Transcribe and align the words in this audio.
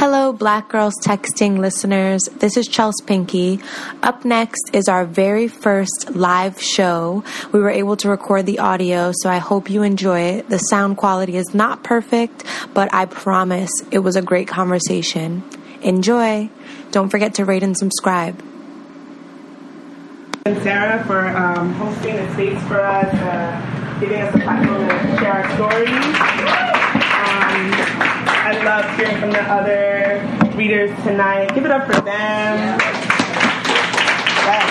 Hello, 0.00 0.32
Black 0.32 0.70
Girls 0.70 0.94
Texting 1.04 1.58
listeners. 1.58 2.22
This 2.38 2.56
is 2.56 2.66
Chelsea 2.66 3.04
Pinky. 3.04 3.60
Up 4.02 4.24
next 4.24 4.70
is 4.72 4.88
our 4.88 5.04
very 5.04 5.46
first 5.46 6.12
live 6.12 6.58
show. 6.58 7.22
We 7.52 7.60
were 7.60 7.68
able 7.68 7.98
to 7.98 8.08
record 8.08 8.46
the 8.46 8.60
audio, 8.60 9.12
so 9.14 9.28
I 9.28 9.36
hope 9.36 9.68
you 9.68 9.82
enjoy 9.82 10.20
it. 10.20 10.48
The 10.48 10.56
sound 10.56 10.96
quality 10.96 11.36
is 11.36 11.52
not 11.52 11.84
perfect, 11.84 12.44
but 12.72 12.88
I 12.94 13.04
promise 13.04 13.70
it 13.90 13.98
was 13.98 14.16
a 14.16 14.22
great 14.22 14.48
conversation. 14.48 15.44
Enjoy. 15.82 16.48
Don't 16.92 17.10
forget 17.10 17.34
to 17.34 17.44
rate 17.44 17.62
and 17.62 17.76
subscribe. 17.76 18.42
And 20.46 20.62
Sarah 20.62 21.04
for 21.04 21.28
um, 21.28 21.74
hosting 21.74 22.16
the 22.16 22.32
space 22.32 22.62
for 22.68 22.80
us, 22.80 23.14
uh, 23.16 23.98
giving 24.00 24.22
us 24.22 24.34
a 24.34 24.38
platform 24.38 24.88
to 24.88 25.18
share 25.18 25.32
our 25.34 25.54
stories. 25.56 26.16
Um, 28.06 28.09
I 28.50 28.64
love 28.64 28.96
hearing 28.96 29.16
from 29.20 29.30
the 29.30 29.42
other 29.42 30.56
readers 30.56 30.90
tonight. 31.04 31.54
Give 31.54 31.64
it 31.64 31.70
up 31.70 31.86
for 31.86 31.92
them. 31.92 32.80
Yes. 34.42 34.66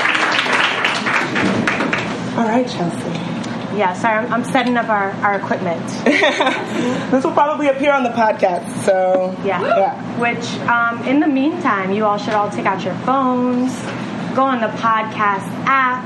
All 2.38 2.44
right, 2.44 2.68
Chelsea. 2.68 3.78
Yeah, 3.78 3.94
sorry, 3.94 4.18
I'm, 4.18 4.34
I'm 4.34 4.44
setting 4.44 4.76
up 4.76 4.90
our, 4.90 5.12
our 5.24 5.36
equipment. 5.36 5.88
this 6.04 7.24
will 7.24 7.32
probably 7.32 7.70
appear 7.70 7.94
on 7.94 8.04
the 8.04 8.10
podcast, 8.10 8.70
so. 8.84 9.34
Yeah. 9.46 9.62
yeah. 9.62 10.20
Which, 10.20 10.46
um, 10.68 11.02
in 11.08 11.22
the 11.22 11.28
meantime, 11.28 11.94
you 11.94 12.04
all 12.04 12.18
should 12.18 12.34
all 12.34 12.50
take 12.50 12.66
out 12.66 12.84
your 12.84 12.96
phones, 13.06 13.74
go 14.36 14.44
on 14.44 14.60
the 14.60 14.68
podcast 14.78 15.48
app, 15.66 16.04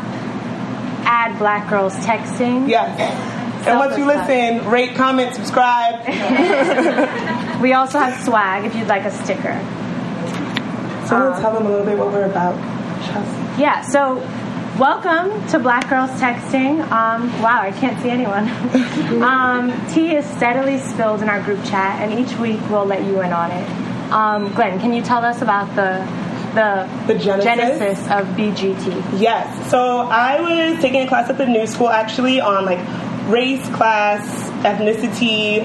add 1.08 1.40
Black 1.40 1.67
Girls 1.72 1.95
Texting. 2.05 2.70
Yes. 2.70 3.00
And 3.66 3.80
once 3.80 3.98
you 3.98 4.05
listen, 4.05 4.70
rate, 4.70 4.94
comment, 4.94 5.34
subscribe. 5.34 6.03
we 7.63 7.72
also 7.72 7.98
have 7.98 8.22
swag 8.26 8.66
if 8.66 8.76
you'd 8.76 8.90
like 8.90 9.05
a 9.05 9.12
sticker. 9.12 9.58
So 11.08 11.16
um, 11.16 11.23
we'll 11.23 11.41
tell 11.41 11.53
them 11.53 11.66
a 11.66 11.70
little 11.70 11.86
bit 11.86 11.98
what 11.98 12.12
we're 12.12 12.26
about. 12.26 12.55
Chelsea. 13.05 13.61
Yeah, 13.61 13.81
so 13.83 14.16
welcome 14.78 15.47
to 15.47 15.59
Black 15.59 15.89
Girls 15.89 16.09
Texting. 16.20 16.81
Um, 16.92 17.31
wow, 17.42 17.61
I 17.61 17.72
can't 17.72 17.97
see 18.02 18.09
anyone. 18.09 18.50
um, 19.23 19.72
tea 19.94 20.14
is 20.14 20.25
steadily 20.25 20.78
spilled 20.78 21.22
in 21.22 21.30
our 21.30 21.42
group 21.42 21.64
chat, 21.64 22.02
and 22.02 22.20
each 22.20 22.38
week 22.38 22.59
we'll 22.70 22.86
let 22.86 23.05
you 23.05 23.22
in 23.22 23.31
on 23.31 23.50
it. 23.52 23.70
Um, 24.11 24.53
Glenn, 24.53 24.81
can 24.81 24.92
you 24.92 25.02
tell 25.02 25.23
us 25.23 25.42
about 25.42 25.73
the 25.75 26.05
the, 26.53 26.88
the 27.08 27.17
genesis? 27.17 27.44
genesis 27.45 28.00
of 28.11 28.27
BGT? 28.36 29.22
Yes. 29.22 29.72
So 29.72 30.00
I 30.00 30.42
was 30.42 30.81
taking 30.81 31.02
a 31.03 31.08
class 31.08 31.30
at 31.30 31.38
the 31.38 31.48
New 31.48 31.66
School 31.66 31.89
actually 31.89 32.42
on 32.42 32.66
like 32.66 32.80
race, 33.31 33.66
class, 33.70 34.50
ethnicity, 34.66 35.61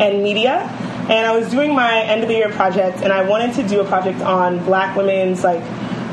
and 0.00 0.22
media. 0.22 0.66
And 1.08 1.26
I 1.26 1.36
was 1.36 1.50
doing 1.50 1.74
my 1.74 2.02
end 2.02 2.22
of 2.22 2.28
the 2.28 2.34
year 2.34 2.50
project, 2.50 2.98
and 3.02 3.12
I 3.12 3.22
wanted 3.22 3.54
to 3.54 3.66
do 3.66 3.80
a 3.80 3.84
project 3.84 4.20
on 4.20 4.62
black 4.64 4.94
women's 4.96 5.42
like 5.42 5.62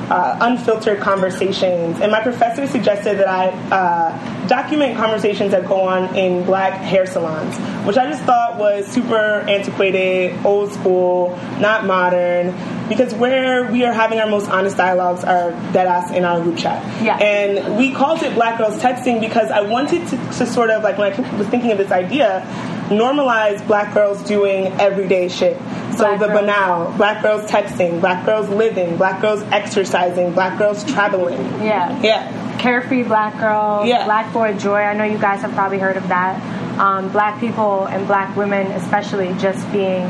uh, 0.10 0.38
unfiltered 0.40 1.00
conversations. 1.00 2.00
And 2.00 2.12
my 2.12 2.22
professor 2.22 2.68
suggested 2.68 3.18
that 3.18 3.28
I 3.28 3.48
uh, 3.72 4.48
document 4.48 4.96
conversations 4.96 5.52
that 5.52 5.68
go 5.68 5.82
on 5.82 6.16
in 6.16 6.46
black 6.46 6.80
hair 6.80 7.06
salons, 7.08 7.58
which 7.88 7.98
I 7.98 8.10
just 8.10 8.24
thought 8.24 8.58
was 8.58 8.86
super 8.86 9.42
antiquated, 9.50 10.46
old 10.46 10.72
school, 10.72 11.38
not 11.60 11.86
modern. 11.86 12.54
Because 12.88 13.16
where 13.16 13.72
we 13.72 13.84
are 13.84 13.92
having 13.92 14.20
our 14.20 14.30
most 14.30 14.48
honest 14.48 14.78
dialogues 14.78 15.24
are 15.24 15.50
dead 15.74 15.88
ass 15.88 16.12
in 16.12 16.24
our 16.24 16.40
group 16.40 16.60
chat. 16.60 16.84
Yeah. 17.02 17.18
And 17.18 17.78
we 17.78 17.92
called 17.92 18.22
it 18.22 18.36
Black 18.36 18.60
Girls 18.60 18.78
Texting 18.78 19.20
because 19.20 19.50
I 19.50 19.62
wanted 19.62 20.08
to, 20.10 20.18
to 20.18 20.46
sort 20.46 20.70
of, 20.70 20.84
like, 20.84 21.00
when 21.00 21.12
I 21.12 21.36
was 21.36 21.48
thinking 21.48 21.72
of 21.72 21.80
this 21.80 21.90
idea, 21.90 22.46
normalize 22.90 23.66
black 23.68 23.94
girls 23.94 24.22
doing 24.24 24.68
everyday 24.80 25.28
shit. 25.28 25.58
So 25.92 25.98
black 25.98 26.20
the 26.20 26.28
girls. 26.28 26.42
banal, 26.42 26.98
black 26.98 27.22
girls 27.22 27.50
texting, 27.50 28.02
black 28.02 28.26
girls 28.26 28.50
living, 28.50 28.98
black 28.98 29.22
girls 29.22 29.42
exercising, 29.44 30.34
black 30.34 30.58
girls 30.58 30.84
traveling. 30.84 31.42
Yeah. 31.64 32.02
Yeah. 32.02 32.58
Carefree 32.58 33.04
black 33.04 33.38
girl, 33.40 33.86
yeah. 33.86 34.06
black 34.06 34.32
boy 34.34 34.58
joy. 34.58 34.80
I 34.80 34.94
know 34.94 35.04
you 35.04 35.18
guys 35.18 35.42
have 35.42 35.54
probably 35.54 35.80
heard 35.80 35.98
of 35.98 36.08
that. 36.10 36.42
Um, 36.80 37.12
black 37.12 37.40
people 37.40 37.86
and 37.86 38.06
black 38.08 38.36
women, 38.36 38.68
especially, 38.74 39.34
just 39.40 39.72
being 39.72 40.04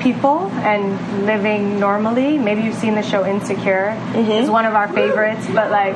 people 0.00 0.46
and 0.62 1.26
living 1.26 1.78
normally. 1.78 2.38
Maybe 2.38 2.62
you've 2.62 2.76
seen 2.76 2.94
the 2.94 3.02
show 3.02 3.26
Insecure. 3.26 3.96
Mm-hmm. 4.12 4.30
It's 4.30 4.48
one 4.48 4.64
of 4.64 4.74
our 4.74 4.88
favorites, 4.88 5.46
but 5.48 5.70
like 5.70 5.94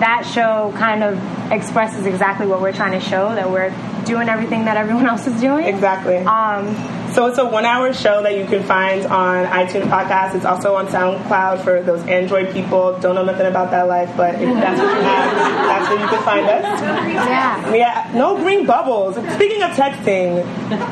that 0.00 0.28
show 0.32 0.72
kind 0.76 1.04
of 1.04 1.52
expresses 1.52 2.06
exactly 2.06 2.46
what 2.46 2.60
we're 2.60 2.72
trying 2.72 2.98
to 2.98 3.00
show 3.00 3.34
that 3.34 3.48
we're 3.48 3.70
doing 4.06 4.28
everything 4.28 4.64
that 4.64 4.76
everyone 4.76 5.06
else 5.12 5.26
is 5.26 5.40
doing. 5.40 5.64
Exactly. 5.66 6.16
Um, 6.18 6.74
so 7.12 7.26
it's 7.26 7.38
a 7.38 7.44
one-hour 7.44 7.92
show 7.94 8.22
that 8.22 8.36
you 8.36 8.44
can 8.46 8.62
find 8.62 9.06
on 9.06 9.46
iTunes 9.46 9.88
Podcast. 9.88 10.34
It's 10.34 10.44
also 10.44 10.74
on 10.74 10.86
SoundCloud 10.88 11.64
for 11.64 11.82
those 11.82 12.06
Android 12.06 12.52
people. 12.52 12.98
Don't 13.00 13.14
know 13.14 13.24
nothing 13.24 13.46
about 13.46 13.70
that 13.70 13.88
life, 13.88 14.12
but 14.16 14.34
if 14.34 14.40
that's 14.54 14.80
what 14.80 14.94
you 14.94 15.02
have, 15.02 15.34
that's 15.34 15.88
where 15.88 16.00
you 16.00 16.08
can 16.08 16.22
find 16.24 16.46
us. 16.46 16.80
Yeah. 16.80 17.74
Yeah. 17.74 18.12
No 18.14 18.36
green 18.36 18.66
bubbles. 18.66 19.14
Speaking 19.34 19.62
of 19.62 19.70
texting, 19.70 20.44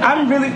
I'm 0.02 0.28
really 0.28 0.52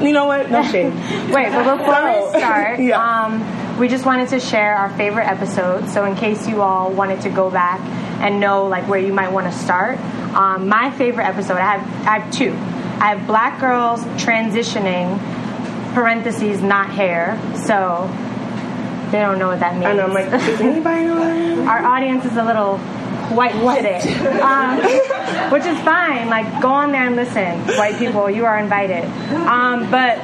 you 0.00 0.12
know 0.12 0.26
what? 0.26 0.50
No 0.50 0.62
shame. 0.62 0.94
Wait, 1.30 1.52
but 1.52 1.76
before 1.78 1.94
so, 1.94 2.32
we 2.32 2.38
start, 2.38 2.80
yeah. 2.80 3.24
um, 3.24 3.40
we 3.78 3.88
just 3.88 4.06
wanted 4.06 4.28
to 4.28 4.40
share 4.40 4.76
our 4.76 4.90
favorite 4.96 5.26
episodes. 5.26 5.92
So 5.92 6.04
in 6.04 6.14
case 6.16 6.46
you 6.46 6.62
all 6.62 6.92
wanted 6.92 7.22
to 7.22 7.30
go 7.30 7.50
back 7.50 7.80
and 8.20 8.40
know 8.40 8.66
like 8.66 8.88
where 8.88 9.00
you 9.00 9.12
might 9.12 9.32
want 9.32 9.52
to 9.52 9.58
start, 9.58 9.98
um, 10.34 10.68
my 10.68 10.90
favorite 10.92 11.24
episode 11.24 11.56
I 11.56 11.76
have 11.76 12.06
I 12.06 12.18
have 12.18 12.32
two. 12.32 12.52
I 13.00 13.14
have 13.14 13.26
Black 13.26 13.60
Girls 13.60 14.02
transitioning 14.22 15.18
parentheses 15.94 16.60
not 16.60 16.90
hair. 16.90 17.38
So 17.66 18.08
they 19.10 19.20
don't 19.20 19.38
know 19.38 19.48
what 19.48 19.60
that 19.60 19.74
means. 19.74 19.86
I 19.86 19.92
know. 19.94 20.04
I'm 20.04 20.12
like, 20.12 20.30
does 20.30 20.60
anybody 20.60 21.04
know 21.04 21.16
that? 21.16 21.68
Our 21.68 21.84
audience 21.84 22.24
is 22.24 22.36
a 22.36 22.44
little 22.44 22.78
white, 23.34 23.52
today, 23.52 24.00
um, 24.40 24.78
which 25.52 25.64
is 25.64 25.78
fine. 25.80 26.28
Like, 26.28 26.60
go 26.60 26.68
on 26.68 26.92
there 26.92 27.06
and 27.06 27.16
listen. 27.16 27.60
White 27.78 27.98
people, 27.98 28.28
you 28.30 28.44
are 28.44 28.58
invited. 28.58 29.04
Um, 29.46 29.90
but 29.90 30.18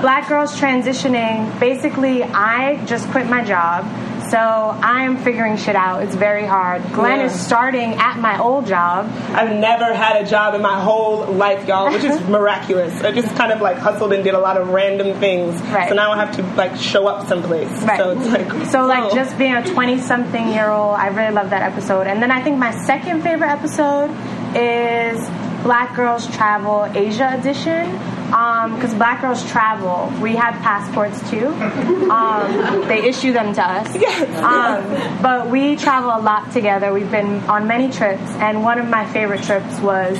black 0.00 0.28
girls 0.28 0.58
transitioning, 0.58 1.58
basically, 1.60 2.22
I 2.22 2.84
just 2.86 3.08
quit 3.10 3.26
my 3.28 3.44
job 3.44 3.84
so 4.30 4.38
I'm 4.38 5.18
figuring 5.18 5.56
shit 5.56 5.76
out. 5.76 6.02
It's 6.02 6.14
very 6.14 6.44
hard. 6.44 6.82
Glenn 6.92 7.20
yeah. 7.20 7.26
is 7.26 7.40
starting 7.40 7.94
at 7.94 8.18
my 8.18 8.38
old 8.40 8.66
job. 8.66 9.06
I've 9.30 9.54
never 9.56 9.94
had 9.94 10.24
a 10.24 10.28
job 10.28 10.54
in 10.54 10.62
my 10.62 10.80
whole 10.80 11.26
life, 11.26 11.66
y'all, 11.68 11.92
which 11.92 12.02
is 12.02 12.20
miraculous. 12.28 13.02
I 13.02 13.12
just 13.12 13.34
kind 13.36 13.52
of 13.52 13.60
like 13.60 13.76
hustled 13.76 14.12
and 14.12 14.24
did 14.24 14.34
a 14.34 14.38
lot 14.38 14.56
of 14.56 14.68
random 14.70 15.18
things. 15.20 15.60
Right. 15.62 15.88
So 15.88 15.94
now 15.94 16.12
I 16.12 16.16
have 16.16 16.34
to 16.36 16.42
like 16.54 16.76
show 16.76 17.06
up 17.06 17.28
someplace. 17.28 17.70
Right. 17.82 17.98
So 17.98 18.18
it's 18.18 18.28
like 18.28 18.70
So 18.70 18.86
like 18.86 19.12
oh. 19.12 19.14
just 19.14 19.38
being 19.38 19.54
a 19.54 19.64
20 19.64 20.00
something 20.00 20.48
year 20.48 20.70
old, 20.70 20.96
I 20.96 21.08
really 21.08 21.32
love 21.32 21.50
that 21.50 21.62
episode. 21.62 22.06
And 22.06 22.22
then 22.22 22.30
I 22.30 22.42
think 22.42 22.58
my 22.58 22.72
second 22.84 23.22
favorite 23.22 23.50
episode 23.50 24.10
is 24.56 25.24
Black 25.62 25.94
Girls 25.94 26.26
Travel 26.34 26.86
Asia 26.96 27.32
Edition 27.38 28.15
because 28.26 28.92
um, 28.92 28.98
black 28.98 29.20
girls 29.20 29.48
travel. 29.50 30.12
We 30.20 30.36
have 30.36 30.54
passports 30.62 31.18
too. 31.30 31.46
Um, 32.10 32.86
they 32.88 33.04
issue 33.08 33.32
them 33.32 33.54
to 33.54 33.62
us. 33.62 33.94
Yes. 33.94 34.28
Um, 34.42 35.22
but 35.22 35.48
we 35.48 35.76
travel 35.76 36.10
a 36.10 36.20
lot 36.20 36.52
together. 36.52 36.92
We've 36.92 37.10
been 37.10 37.40
on 37.44 37.66
many 37.66 37.90
trips, 37.90 38.30
and 38.36 38.62
one 38.62 38.78
of 38.78 38.88
my 38.88 39.06
favorite 39.12 39.42
trips 39.42 39.80
was 39.80 40.18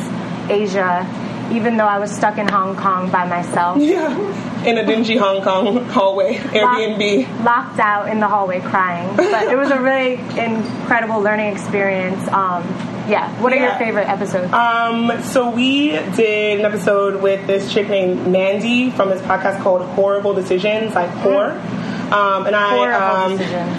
Asia. 0.49 1.05
Even 1.53 1.77
though 1.77 1.87
I 1.87 1.99
was 1.99 2.15
stuck 2.15 2.39
in 2.39 2.49
Hong 2.49 2.77
Kong 2.77 3.11
by 3.11 3.27
myself. 3.27 3.79
Yeah. 3.87 4.65
In 4.67 4.79
a 4.79 4.85
dingy 4.85 5.17
Hong 5.17 5.43
Kong 5.43 5.85
hallway, 5.85 6.35
Airbnb. 6.35 7.29
Locked, 7.29 7.45
locked 7.45 7.79
out 7.79 8.09
in 8.09 8.19
the 8.19 8.27
hallway 8.27 8.61
crying. 8.61 9.15
But 9.15 9.45
it 9.45 9.57
was 9.57 9.71
a 9.71 9.81
really 9.81 10.15
incredible 10.15 11.21
learning 11.21 11.53
experience. 11.53 12.27
Um, 12.29 12.65
yeah. 13.09 13.31
What 13.41 13.53
are 13.53 13.57
yeah. 13.57 13.71
your 13.71 13.79
favorite 13.79 14.09
episodes? 14.09 14.53
Um, 14.53 15.23
so 15.23 15.51
we 15.51 15.91
did 15.91 16.59
an 16.59 16.67
episode 16.67 17.23
with 17.23 17.47
this 17.47 17.73
chick 17.73 17.89
named 17.89 18.27
Mandy 18.27 18.91
from 18.91 19.11
this 19.11 19.23
podcast 19.23 19.63
called 19.63 19.83
Horrible 19.83 20.35
Decisions, 20.35 20.95
like 20.95 21.11
mm. 21.11 21.23
whore. 21.23 22.13
Um, 22.13 22.47
and 22.47 22.57
I 22.57 23.25
um, 23.25 23.39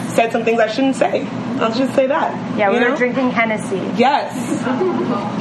said 0.10 0.32
some 0.32 0.44
things 0.44 0.60
I 0.60 0.68
shouldn't 0.68 0.96
say. 0.96 1.28
I'll 1.60 1.74
just 1.74 1.96
say 1.96 2.08
that. 2.08 2.58
Yeah, 2.58 2.70
we 2.72 2.80
were 2.80 2.90
know? 2.90 2.96
drinking 2.96 3.32
Hennessy. 3.32 3.78
Yes. 3.98 4.36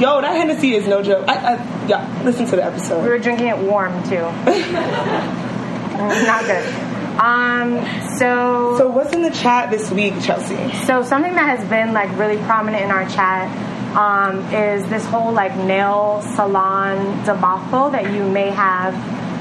Yo, 0.01 0.21
that 0.21 0.35
Hennessy 0.35 0.73
is 0.75 0.87
no 0.87 1.01
joke. 1.03 1.27
I, 1.27 1.55
I, 1.55 1.87
yeah, 1.87 2.21
listen 2.23 2.45
to 2.47 2.55
the 2.55 2.63
episode. 2.63 3.03
We 3.03 3.09
were 3.09 3.19
drinking 3.19 3.47
it 3.47 3.57
warm 3.57 4.03
too. 4.03 4.15
Not 5.97 6.45
good. 6.45 6.65
Um, 7.19 7.79
so 8.17 8.75
So 8.77 8.87
what's 8.87 9.13
in 9.13 9.21
the 9.23 9.31
chat 9.31 9.71
this 9.71 9.89
week, 9.89 10.13
Chelsea? 10.21 10.71
So 10.85 11.03
something 11.03 11.33
that 11.33 11.57
has 11.57 11.67
been 11.69 11.93
like 11.93 12.15
really 12.17 12.37
prominent 12.43 12.83
in 12.83 12.91
our 12.91 13.07
chat 13.09 13.49
um, 13.97 14.39
is 14.53 14.87
this 14.89 15.05
whole 15.05 15.31
like 15.31 15.55
nail 15.55 16.21
salon 16.35 17.23
debacle 17.25 17.89
that 17.91 18.13
you 18.13 18.23
may 18.29 18.51
have 18.51 18.93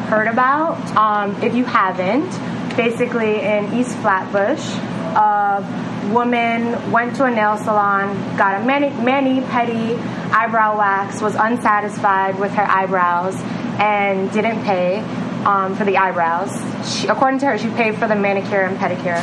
heard 0.08 0.28
about. 0.28 0.78
Um, 0.96 1.42
if 1.42 1.54
you 1.54 1.64
haven't, 1.64 2.30
basically 2.76 3.40
in 3.40 3.74
East 3.74 3.96
Flatbush, 3.98 4.64
a 5.16 5.85
woman 6.12 6.90
went 6.92 7.16
to 7.16 7.24
a 7.24 7.30
nail 7.30 7.56
salon, 7.58 8.14
got 8.36 8.60
a 8.60 8.64
mani, 8.64 8.90
mani 8.90 9.40
pedi 9.40 9.96
eyebrow 10.32 10.76
wax, 10.78 11.20
was 11.20 11.34
unsatisfied 11.34 12.38
with 12.38 12.52
her 12.52 12.64
eyebrows, 12.64 13.34
and 13.78 14.30
didn't 14.32 14.62
pay. 14.64 14.98
um, 15.46 15.76
for 15.76 15.84
the 15.84 15.96
eyebrows. 15.96 16.50
She, 16.90 17.06
according 17.06 17.38
to 17.40 17.46
her, 17.46 17.56
she 17.58 17.68
paid 17.70 17.96
for 17.98 18.08
the 18.08 18.16
manicure 18.16 18.62
and 18.62 18.76
pedicure, 18.78 19.22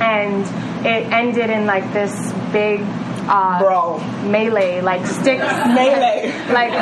and 0.00 0.44
it 0.86 1.10
ended 1.12 1.50
in 1.50 1.66
like 1.66 1.92
this 1.92 2.14
big 2.52 2.80
uh, 3.28 3.58
Bro. 3.58 3.98
melee, 4.30 4.80
like 4.80 5.04
sticks, 5.06 5.42
Melee. 5.44 6.32
like 6.52 6.72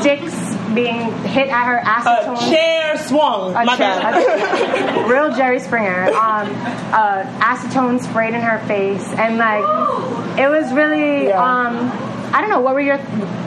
sticks 0.00 0.34
being 0.74 1.12
hit 1.24 1.48
at 1.48 1.64
her 1.66 1.78
A 1.78 1.82
acetone. 1.84 2.50
chair 2.50 2.96
swung. 2.98 3.50
A 3.54 3.64
My 3.64 3.76
chair- 3.76 4.00
bad. 4.00 5.08
real 5.10 5.34
Jerry 5.34 5.60
Springer. 5.60 6.06
Um, 6.08 6.48
uh, 6.92 7.24
acetone 7.40 8.02
sprayed 8.02 8.34
in 8.34 8.40
her 8.40 8.58
face, 8.66 9.06
and 9.14 9.38
like 9.38 10.38
it 10.38 10.48
was 10.48 10.72
really. 10.72 11.28
Yeah. 11.28 11.42
Um, 11.42 12.08
I 12.34 12.40
don't 12.40 12.48
know. 12.48 12.60
What 12.60 12.72
were 12.74 12.80
your 12.80 12.96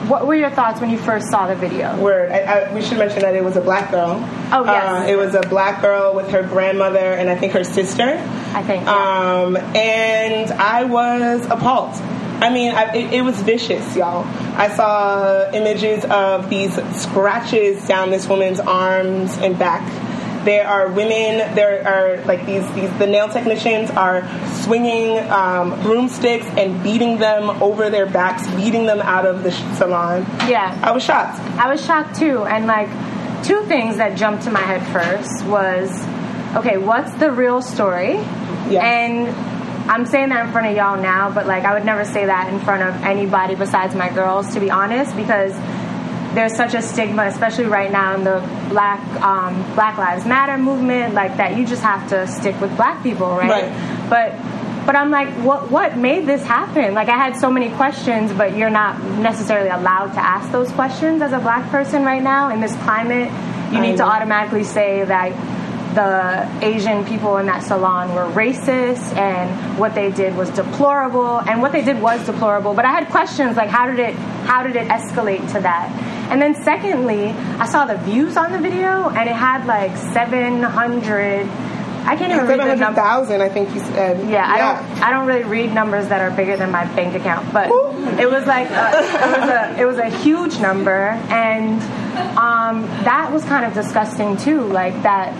What 0.06 0.28
were 0.28 0.36
your 0.36 0.50
thoughts 0.50 0.80
when 0.80 0.90
you 0.90 0.98
first 0.98 1.28
saw 1.28 1.48
the 1.48 1.56
video? 1.56 1.96
Word. 2.00 2.30
I, 2.30 2.38
I, 2.38 2.72
we 2.72 2.80
should 2.80 2.98
mention 2.98 3.20
that 3.22 3.34
it 3.34 3.42
was 3.42 3.56
a 3.56 3.60
black 3.60 3.90
girl. 3.90 4.12
Oh, 4.52 4.64
yes. 4.64 5.08
Uh, 5.08 5.10
it 5.10 5.16
was 5.16 5.34
a 5.34 5.40
black 5.40 5.82
girl 5.82 6.14
with 6.14 6.28
her 6.30 6.44
grandmother 6.44 6.98
and 7.00 7.28
I 7.28 7.34
think 7.34 7.52
her 7.54 7.64
sister. 7.64 8.04
I 8.54 8.62
think. 8.62 8.84
yeah. 8.84 9.42
Um, 9.42 9.56
and 9.56 10.52
I 10.52 10.84
was 10.84 11.44
appalled. 11.46 11.94
I 12.40 12.50
mean, 12.50 12.72
I, 12.72 12.94
it, 12.94 13.14
it 13.14 13.22
was 13.22 13.40
vicious, 13.42 13.96
y'all. 13.96 14.24
I 14.56 14.68
saw 14.74 15.50
images 15.52 16.04
of 16.04 16.50
these 16.50 16.74
scratches 17.00 17.86
down 17.86 18.10
this 18.10 18.28
woman's 18.28 18.60
arms 18.60 19.36
and 19.38 19.58
back. 19.58 19.82
There 20.44 20.66
are 20.66 20.86
women. 20.88 21.54
There 21.56 21.86
are 21.86 22.24
like 22.24 22.46
these. 22.46 22.64
These 22.74 22.96
the 22.98 23.06
nail 23.06 23.28
technicians 23.28 23.90
are 23.90 24.22
swinging 24.62 25.18
um, 25.28 25.80
broomsticks 25.82 26.46
and 26.46 26.82
beating 26.84 27.18
them 27.18 27.50
over 27.60 27.90
their 27.90 28.06
backs, 28.06 28.46
beating 28.52 28.86
them 28.86 29.00
out 29.00 29.26
of 29.26 29.42
the 29.42 29.50
salon. 29.74 30.22
Yeah. 30.48 30.78
I 30.84 30.92
was 30.92 31.02
shocked. 31.02 31.40
I 31.58 31.68
was 31.68 31.84
shocked 31.84 32.16
too, 32.20 32.44
and 32.44 32.66
like 32.66 32.88
two 33.44 33.62
things 33.64 33.96
that 33.96 34.16
jumped 34.16 34.44
to 34.44 34.50
my 34.50 34.60
head 34.60 34.86
first 34.92 35.44
was, 35.46 35.90
okay, 36.56 36.78
what's 36.78 37.12
the 37.14 37.32
real 37.32 37.60
story? 37.60 38.14
Yes. 38.68 38.84
And 38.84 39.55
I'm 39.88 40.06
saying 40.06 40.30
that 40.30 40.46
in 40.46 40.52
front 40.52 40.66
of 40.66 40.76
y'all 40.76 41.00
now, 41.00 41.30
but 41.30 41.46
like 41.46 41.64
I 41.64 41.74
would 41.74 41.84
never 41.84 42.04
say 42.04 42.26
that 42.26 42.52
in 42.52 42.58
front 42.60 42.82
of 42.82 43.02
anybody 43.04 43.54
besides 43.54 43.94
my 43.94 44.08
girls, 44.08 44.52
to 44.54 44.60
be 44.60 44.70
honest, 44.70 45.14
because 45.16 45.52
there's 46.34 46.54
such 46.54 46.74
a 46.74 46.82
stigma, 46.82 47.24
especially 47.24 47.64
right 47.64 47.90
now 47.90 48.14
in 48.14 48.24
the 48.24 48.40
Black 48.68 49.00
um, 49.22 49.62
Black 49.74 49.96
Lives 49.96 50.26
Matter 50.26 50.58
movement, 50.58 51.14
like 51.14 51.36
that 51.38 51.56
you 51.56 51.66
just 51.66 51.82
have 51.82 52.08
to 52.10 52.26
stick 52.26 52.60
with 52.60 52.76
Black 52.76 53.02
people, 53.02 53.28
right? 53.28 53.70
Right. 53.70 54.10
But 54.10 54.86
but 54.86 54.94
I'm 54.96 55.10
like, 55.10 55.28
what 55.44 55.70
what 55.70 55.96
made 55.96 56.26
this 56.26 56.44
happen? 56.44 56.94
Like 56.94 57.08
I 57.08 57.16
had 57.16 57.36
so 57.36 57.50
many 57.50 57.70
questions, 57.70 58.32
but 58.32 58.56
you're 58.56 58.70
not 58.70 59.02
necessarily 59.18 59.70
allowed 59.70 60.12
to 60.12 60.20
ask 60.20 60.52
those 60.52 60.70
questions 60.72 61.22
as 61.22 61.32
a 61.32 61.38
Black 61.38 61.68
person 61.70 62.04
right 62.04 62.22
now 62.22 62.50
in 62.50 62.60
this 62.60 62.74
climate. 62.76 63.30
You 63.72 63.78
I 63.78 63.80
need 63.80 63.96
to 63.96 64.04
automatically 64.04 64.62
say 64.62 65.04
that 65.04 65.32
the 65.96 66.46
Asian 66.62 67.04
people 67.06 67.38
in 67.38 67.46
that 67.46 67.62
salon 67.62 68.14
were 68.14 68.30
racist 68.32 69.16
and 69.16 69.78
what 69.78 69.94
they 69.94 70.12
did 70.12 70.36
was 70.36 70.50
deplorable 70.50 71.40
and 71.40 71.62
what 71.62 71.72
they 71.72 71.82
did 71.82 72.00
was 72.00 72.24
deplorable 72.26 72.74
but 72.74 72.84
I 72.84 72.92
had 72.92 73.08
questions 73.08 73.56
like 73.56 73.70
how 73.70 73.86
did 73.90 73.98
it 73.98 74.14
how 74.14 74.62
did 74.62 74.76
it 74.76 74.88
escalate 74.88 75.50
to 75.54 75.60
that 75.60 75.90
and 76.30 76.40
then 76.40 76.54
secondly 76.62 77.30
I 77.30 77.66
saw 77.66 77.86
the 77.86 77.96
views 77.96 78.36
on 78.36 78.52
the 78.52 78.58
video 78.58 79.08
and 79.08 79.28
it 79.28 79.34
had 79.34 79.66
like 79.66 79.96
700 79.96 81.48
I 82.06 82.14
can't 82.14 82.32
even 82.32 82.46
read 82.46 82.60
the 82.60 82.76
number 82.76 83.00
thousand, 83.00 83.40
I 83.40 83.48
think 83.48 83.74
you 83.74 83.80
said. 83.80 84.30
yeah, 84.30 84.46
I 84.46 84.58
don't. 84.58 85.02
I 85.02 85.10
don't 85.10 85.26
really 85.26 85.42
read 85.42 85.74
numbers 85.74 86.06
that 86.06 86.20
are 86.20 86.30
bigger 86.30 86.56
than 86.56 86.70
my 86.70 86.84
bank 86.94 87.16
account, 87.16 87.52
but 87.52 87.66
it 88.20 88.30
was 88.30 88.46
like 88.46 88.70
a, 88.70 89.00
it 89.00 89.40
was 89.40 89.50
a 89.50 89.80
it 89.80 89.84
was 89.86 89.98
a 89.98 90.08
huge 90.22 90.60
number, 90.60 91.08
and 91.30 91.82
um, 92.38 92.82
that 93.02 93.32
was 93.32 93.44
kind 93.46 93.64
of 93.66 93.74
disgusting 93.74 94.36
too. 94.36 94.60
Like 94.68 95.02
that, 95.02 95.34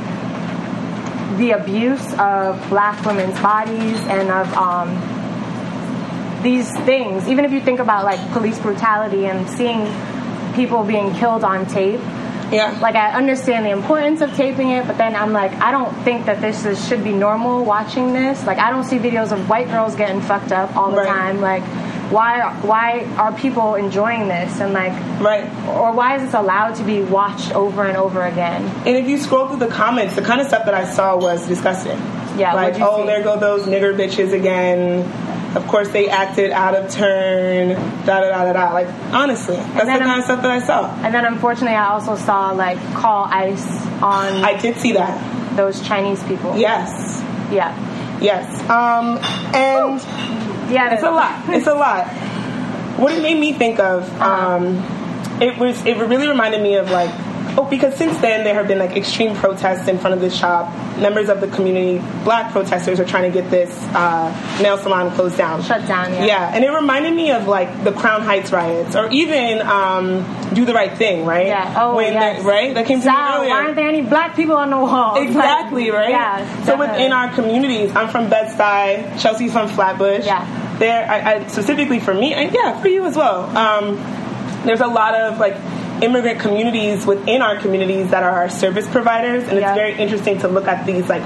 the 1.39 1.51
abuse 1.53 2.13
of 2.19 2.69
black 2.69 3.05
women's 3.05 3.39
bodies 3.41 3.99
and 4.07 4.31
of 4.31 4.53
um, 4.55 6.43
these 6.43 6.71
things. 6.81 7.27
Even 7.29 7.45
if 7.45 7.53
you 7.53 7.61
think 7.61 7.81
about 7.81 8.05
like 8.05 8.21
police 8.33 8.59
brutality 8.59 9.27
and 9.27 9.49
seeing 9.51 9.87
people 10.55 10.85
being 10.85 11.13
killed 11.15 11.45
on 11.45 11.67
tape, 11.67 12.01
Yeah. 12.53 12.79
like 12.81 12.95
I 12.95 13.11
understand 13.13 13.67
the 13.67 13.71
importance 13.71 14.21
of 14.21 14.35
taping 14.37 14.71
it, 14.71 14.87
but 14.87 14.97
then 14.99 15.17
I'm 15.17 15.33
like, 15.33 15.53
I 15.61 15.71
don't 15.73 15.93
think 16.05 16.27
that 16.27 16.41
this 16.41 16.65
is, 16.65 16.87
should 16.89 17.03
be 17.03 17.13
normal 17.13 17.65
watching 17.65 18.13
this. 18.13 18.47
Like 18.47 18.59
I 18.59 18.71
don't 18.71 18.85
see 18.85 18.99
videos 18.99 19.33
of 19.33 19.49
white 19.49 19.69
girls 19.69 19.97
getting 19.97 20.21
fucked 20.21 20.53
up 20.53 20.77
all 20.77 20.91
the 20.93 20.99
Right. 20.99 21.09
time. 21.09 21.41
Like 21.41 21.65
why 22.11 22.53
why 22.63 23.05
are 23.17 23.33
people 23.37 23.75
enjoying 23.75 24.29
this 24.29 24.61
and 24.61 24.73
like 24.73 24.93
right. 25.21 25.45
or 25.69 25.93
why 25.93 26.17
is 26.17 26.23
this 26.23 26.35
allowed 26.35 26.75
to 26.77 26.85
be 26.85 27.03
watched 27.03 27.53
over 27.55 27.85
and 27.85 27.97
over 27.97 28.23
again? 28.25 28.63
And 28.87 28.97
if 28.97 29.09
you 29.09 29.19
scroll 29.19 29.49
through 29.49 29.59
the 29.59 29.69
comments, 29.69 30.15
the 30.15 30.23
kind 30.23 30.41
of 30.41 30.47
stuff 30.47 30.65
that 30.67 30.75
I 30.75 30.85
saw 30.85 31.17
was 31.17 31.47
disgusting. 31.47 31.99
Yeah, 32.39 32.53
Like, 32.53 32.79
oh, 32.81 33.01
see? 33.01 33.07
there 33.07 33.23
go 33.23 33.39
those 33.39 33.67
nigger 33.67 33.97
bitches 33.97 34.33
again. 34.35 35.11
Of 35.57 35.67
course, 35.69 35.89
they 35.89 36.11
acted 36.11 36.51
out 36.51 36.75
of 36.75 36.91
turn. 36.91 37.69
Da 38.05 38.21
da 38.21 38.29
da 38.29 38.45
da 38.45 38.53
da. 38.53 38.73
Like, 38.75 38.89
honestly, 39.13 39.57
that's 39.57 39.87
the 39.87 39.99
kind 39.99 40.19
of 40.19 40.25
stuff 40.25 40.43
that 40.43 40.51
I 40.51 40.61
saw. 40.61 40.95
And 41.03 41.15
then 41.15 41.25
unfortunately 41.25 41.77
I 41.77 41.89
also 41.93 42.15
saw 42.17 42.51
like 42.53 42.79
call 42.95 43.25
ice 43.25 43.67
on 44.03 44.45
I 44.45 44.59
did 44.61 44.77
see 44.77 44.93
that. 44.93 45.57
those 45.57 45.81
Chinese 45.81 46.23
people. 46.25 46.57
Yes. 46.59 47.23
Yeah. 47.51 47.73
Yes. 48.21 48.61
Um, 48.69 49.19
and 49.55 50.01
Yeah. 50.71 50.95
it's 50.95 51.03
a 51.03 51.11
lot. 51.11 51.49
It's 51.49 51.67
a 51.67 51.75
lot. 51.75 52.07
What 52.99 53.13
it 53.13 53.23
made 53.23 53.39
me 53.39 53.53
think 53.53 53.79
of, 53.79 54.09
um, 54.21 54.77
it 55.41 55.59
was 55.59 55.85
it 55.85 55.97
really 55.99 56.29
reminded 56.29 56.63
me 56.63 56.77
of 56.77 56.91
like, 56.91 57.11
oh, 57.59 57.67
because 57.69 57.95
since 57.95 58.17
then 58.19 58.45
there 58.45 58.55
have 58.55 58.69
been 58.69 58.79
like 58.79 58.97
extreme 58.97 59.35
protests 59.37 59.89
in 59.89 59.99
front 59.99 60.15
of 60.15 60.21
this 60.21 60.37
shop. 60.37 60.73
Members 60.99 61.29
of 61.29 61.41
the 61.43 61.49
community, 61.49 61.99
black 62.25 62.53
protesters, 62.53 62.99
are 62.99 63.05
trying 63.05 63.31
to 63.31 63.41
get 63.41 63.51
this 63.51 63.71
uh, 63.95 64.59
nail 64.63 64.79
salon 64.79 65.11
closed 65.15 65.37
down. 65.37 65.63
Shut 65.63 65.87
down, 65.87 66.13
yeah. 66.13 66.25
Yeah, 66.25 66.51
and 66.55 66.65
it 66.65 66.71
reminded 66.71 67.15
me 67.15 67.31
of 67.33 67.47
like 67.47 67.85
the 67.85 67.93
Crown 67.93 68.23
Heights 68.23 68.51
riots, 68.51 68.97
or 68.97 69.11
even 69.11 69.61
um, 69.61 70.25
Do 70.55 70.65
the 70.65 70.73
Right 70.73 70.97
Thing, 70.97 71.27
right? 71.27 71.47
Yeah. 71.49 71.75
Oh, 71.77 71.97
when 71.97 72.15
yes. 72.15 72.43
the- 72.43 72.49
right? 72.49 72.73
That 72.75 72.87
came 72.87 73.01
to 73.03 73.07
me 73.07 73.13
earlier. 73.13 73.51
why 73.51 73.63
aren't 73.65 73.77
there 73.77 73.89
any 73.89 74.03
black 74.03 74.37
people 74.37 74.57
on 74.57 74.71
the 74.71 74.79
wall? 74.79 75.21
Exactly, 75.21 75.91
Like, 75.91 75.99
right? 76.01 76.11
Yeah. 76.11 76.39
So 76.65 76.73
definitely. 76.77 76.87
within 76.89 77.13
our 77.13 77.35
communities, 77.35 77.95
I'm 77.95 78.09
from 78.09 78.31
Bed-Stuy, 78.31 79.21
Chelsea's 79.21 79.53
from 79.53 79.69
Flatbush. 79.69 80.25
Yeah. 80.25 80.79
There, 80.79 81.09
I, 81.11 81.35
I, 81.35 81.47
specifically 81.47 82.01
for 82.01 82.13
me, 82.15 82.33
and 82.35 82.55
yeah, 82.55 82.81
for 82.81 82.89
you 82.89 83.05
as 83.05 83.17
well. 83.17 83.45
Um, 83.57 83.97
there's 84.65 84.81
a 84.81 84.87
lot 84.87 85.15
of 85.15 85.39
like 85.39 85.55
immigrant 86.03 86.41
communities 86.41 87.07
within 87.07 87.43
our 87.43 87.57
communities 87.59 88.11
that 88.11 88.23
are 88.23 88.31
our 88.31 88.49
service 88.49 88.87
providers, 88.89 89.45
and 89.49 89.59
Yeah. 89.59 89.69
it's 89.71 89.77
very 89.77 89.95
interesting 89.95 90.39
to 90.41 90.49
look 90.49 90.69
at 90.69 90.87
these 90.87 91.09
like 91.09 91.23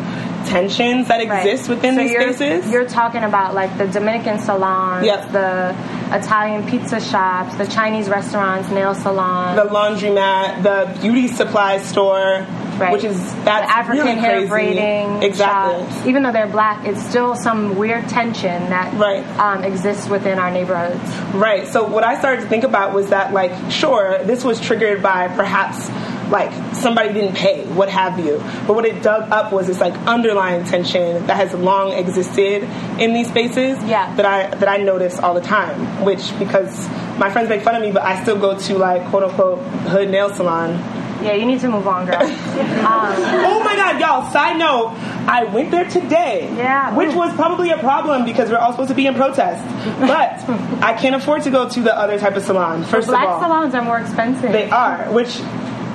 tensions 0.46 1.08
that 1.08 1.26
Right. 1.28 1.44
exist 1.46 1.68
within 1.68 1.94
so 1.94 2.00
these 2.02 2.12
you're, 2.12 2.32
spaces. 2.32 2.70
You're 2.70 2.84
talking 2.86 3.22
about 3.24 3.54
like 3.54 3.76
the 3.78 3.86
Dominican 3.86 4.38
salons, 4.38 5.04
Yep. 5.06 5.32
the 5.32 5.74
Italian 6.12 6.64
pizza 6.66 7.00
shops, 7.00 7.54
the 7.56 7.66
Chinese 7.66 8.08
restaurants, 8.08 8.70
nail 8.70 8.94
salons, 8.94 9.56
the 9.56 9.68
laundromat, 9.68 10.62
the 10.62 10.88
beauty 11.00 11.28
supply 11.28 11.78
store, 11.78 12.46
right. 12.80 12.92
which 12.92 13.04
is 13.04 13.16
that's 13.44 13.66
the 13.66 13.76
African 13.76 14.06
really 14.06 14.20
hair 14.20 14.46
braiding 14.48 15.22
exactly. 15.22 15.84
shops. 15.90 16.06
Even 16.06 16.22
though 16.22 16.32
they're 16.32 16.46
black, 16.46 16.86
it's 16.86 17.02
still 17.08 17.34
some 17.34 17.76
weird 17.76 18.08
tension 18.08 18.70
that 18.70 18.94
Right. 18.94 19.24
um, 19.38 19.64
exists 19.64 20.08
within 20.08 20.38
our 20.38 20.50
neighborhoods. 20.50 21.00
Right. 21.34 21.66
So 21.68 21.84
what 21.86 22.04
I 22.04 22.18
started 22.18 22.42
to 22.42 22.48
think 22.48 22.64
about 22.64 22.92
was 22.94 23.10
that, 23.10 23.32
like, 23.32 23.52
sure, 23.70 24.18
this 24.24 24.44
was 24.44 24.60
triggered 24.60 25.02
by 25.02 25.28
perhaps 25.28 25.88
like 26.30 26.52
somebody 26.76 27.12
didn't 27.12 27.34
pay, 27.34 27.66
what 27.66 27.88
have 27.88 28.18
you. 28.18 28.38
But 28.66 28.74
what 28.74 28.84
it 28.86 29.02
dug 29.02 29.30
up 29.32 29.52
was 29.52 29.66
this 29.66 29.80
like 29.80 29.94
underlying 30.06 30.64
tension 30.64 31.26
that 31.26 31.36
has 31.36 31.52
long 31.54 31.92
existed 31.92 32.62
in 33.00 33.12
these 33.12 33.28
spaces. 33.28 33.82
Yeah. 33.84 34.14
That 34.14 34.24
I 34.24 34.54
that 34.54 34.68
I 34.68 34.76
notice 34.78 35.18
all 35.18 35.34
the 35.34 35.40
time. 35.40 36.04
Which 36.04 36.36
because 36.38 36.88
my 37.18 37.30
friends 37.30 37.48
make 37.48 37.62
fun 37.62 37.74
of 37.74 37.82
me, 37.82 37.90
but 37.90 38.02
I 38.02 38.22
still 38.22 38.38
go 38.38 38.56
to 38.58 38.78
like 38.78 39.06
quote 39.10 39.24
unquote 39.24 39.58
hood 39.88 40.10
nail 40.10 40.32
salon. 40.32 40.78
Yeah, 41.22 41.34
you 41.34 41.46
need 41.46 41.60
to 41.60 41.68
move 41.68 41.86
on, 41.86 42.06
girl. 42.06 42.16
um, 42.22 43.14
Oh 43.42 43.62
my 43.64 43.76
god, 43.76 44.00
y'all, 44.00 44.30
side 44.32 44.58
note, 44.58 44.94
I 45.28 45.44
went 45.44 45.70
there 45.70 45.84
today. 45.88 46.52
Yeah. 46.56 46.94
Which 46.96 47.14
was 47.14 47.32
probably 47.34 47.70
a 47.70 47.78
problem 47.78 48.24
because 48.24 48.50
we're 48.50 48.58
all 48.58 48.72
supposed 48.72 48.88
to 48.88 48.94
be 48.94 49.06
in 49.06 49.14
protest. 49.14 49.62
But 50.00 50.40
I 50.82 50.94
can't 50.94 51.14
afford 51.14 51.42
to 51.42 51.50
go 51.50 51.68
to 51.68 51.80
the 51.80 51.96
other 51.96 52.18
type 52.18 52.36
of 52.36 52.42
salon, 52.42 52.84
first 52.84 53.08
black 53.08 53.24
of 53.24 53.28
all. 53.28 53.38
black 53.38 53.48
salons 53.48 53.74
are 53.74 53.82
more 53.82 53.98
expensive. 53.98 54.52
They 54.52 54.70
are, 54.70 55.12
which 55.12 55.40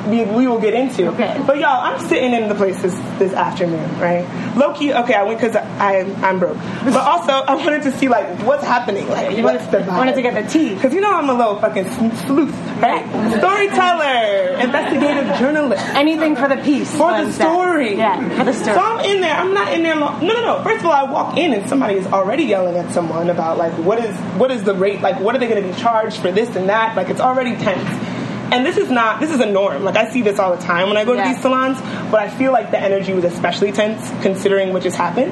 we, 0.10 0.24
we 0.24 0.48
will 0.48 0.60
get 0.60 0.74
into. 0.74 1.08
Okay. 1.14 1.42
But 1.46 1.58
y'all, 1.58 1.82
I'm 1.82 2.00
sitting 2.08 2.34
in 2.34 2.48
the 2.50 2.56
place 2.56 2.82
this, 2.82 2.96
this 3.20 3.34
afternoon, 3.34 4.00
right? 4.00 4.26
Low 4.56 4.74
key, 4.74 4.94
okay, 4.94 5.14
I 5.14 5.24
went 5.24 5.40
because 5.40 5.56
I, 5.56 6.00
I'm 6.22 6.40
broke. 6.40 6.58
But 6.58 6.96
also, 6.96 7.34
I 7.34 7.56
wanted 7.56 7.84
to 7.84 7.92
see, 7.94 8.08
like, 8.08 8.40
what's 8.44 8.64
happening. 8.64 9.08
Like, 9.10 9.36
you 9.38 9.44
what's 9.44 9.66
wanted, 9.66 9.86
the 9.86 9.92
vibe? 9.92 9.98
wanted 9.98 10.16
to 10.16 10.22
get 10.22 10.34
the 10.34 10.50
tea. 10.50 10.74
Because 10.76 10.94
you 10.94 11.02
know 11.02 11.14
I'm 11.14 11.30
a 11.30 11.34
little 11.34 11.60
fucking 11.60 11.90
sleuth, 12.26 12.54
right? 12.80 13.06
Storyteller, 13.38 14.60
investigative 14.60 15.38
journalist. 15.38 15.84
Anything 15.96 16.36
for 16.36 16.48
the 16.48 16.58
piece. 16.58 16.92
For 16.92 17.12
the 17.12 17.26
was 17.26 17.38
that. 17.38 17.52
story. 17.52 17.98
Yeah, 17.98 18.38
for 18.38 18.44
the 18.44 18.54
story. 18.54 18.76
So 18.76 18.82
I'm 18.82 19.06
in 19.06 19.22
there. 19.22 19.36
I'm 19.36 19.54
not 19.54 19.74
in 19.74 19.84
there 19.84 19.96
long. 19.96 20.26
No, 20.26 20.34
no, 20.34 20.42
no. 20.42 20.64
First 20.64 20.80
of 20.80 20.86
all, 20.86 20.92
I 20.92 21.04
walk 21.04 21.38
in 21.38 21.54
and 21.54 21.68
somebody 21.70 21.96
is 21.96 22.08
already 22.08 22.44
yelling 22.44 22.78
at 22.78 22.94
someone 22.94 23.30
about 23.30 23.58
like 23.58 23.74
what 23.80 24.04
is 24.04 24.16
what 24.38 24.52
is 24.52 24.64
the 24.64 24.76
rate? 24.76 25.02
Like 25.02 25.20
what 25.20 25.36
are 25.36 25.40
they 25.40 25.48
going 25.48 25.62
to 25.62 25.68
be 25.68 25.76
charged 25.80 26.18
for 26.18 26.32
this 26.32 26.56
and 26.56 26.70
that? 26.70 26.96
Like 26.96 27.10
it's 27.10 27.22
already 27.22 27.56
tense. 27.56 28.15
And 28.52 28.66
this 28.66 28.78
is 28.78 28.90
not 28.90 29.20
this 29.20 29.32
is 29.32 29.40
a 29.40 29.46
norm. 29.46 29.84
Like 29.84 29.96
I 29.96 30.10
see 30.12 30.22
this 30.22 30.40
all 30.40 30.56
the 30.56 30.62
time 30.62 30.88
when 30.88 30.98
I 30.98 31.06
go 31.06 31.16
to 31.16 31.22
these 31.22 31.42
salons, 31.42 31.80
but 32.12 32.20
I 32.20 32.30
feel 32.30 32.52
like 32.52 32.72
the 32.72 32.80
energy 32.80 33.14
was 33.14 33.24
especially 33.24 33.72
tense 33.72 34.10
considering 34.22 34.74
what 34.74 34.84
just 34.84 34.98
happened. 34.98 35.32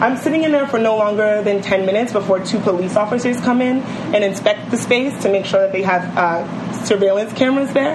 I'm 0.00 0.18
sitting 0.18 0.44
in 0.44 0.52
there 0.52 0.66
for 0.66 0.78
no 0.78 0.98
longer 0.98 1.42
than 1.42 1.62
10 1.62 1.86
minutes 1.86 2.12
before 2.12 2.44
two 2.44 2.58
police 2.60 2.96
officers 2.96 3.40
come 3.40 3.62
in 3.62 3.78
and 3.78 4.22
inspect 4.22 4.70
the 4.70 4.76
space 4.76 5.22
to 5.22 5.32
make 5.32 5.46
sure 5.46 5.60
that 5.60 5.72
they 5.72 5.82
have 5.82 6.18
uh, 6.18 6.84
surveillance 6.84 7.32
cameras 7.32 7.72
there. 7.72 7.94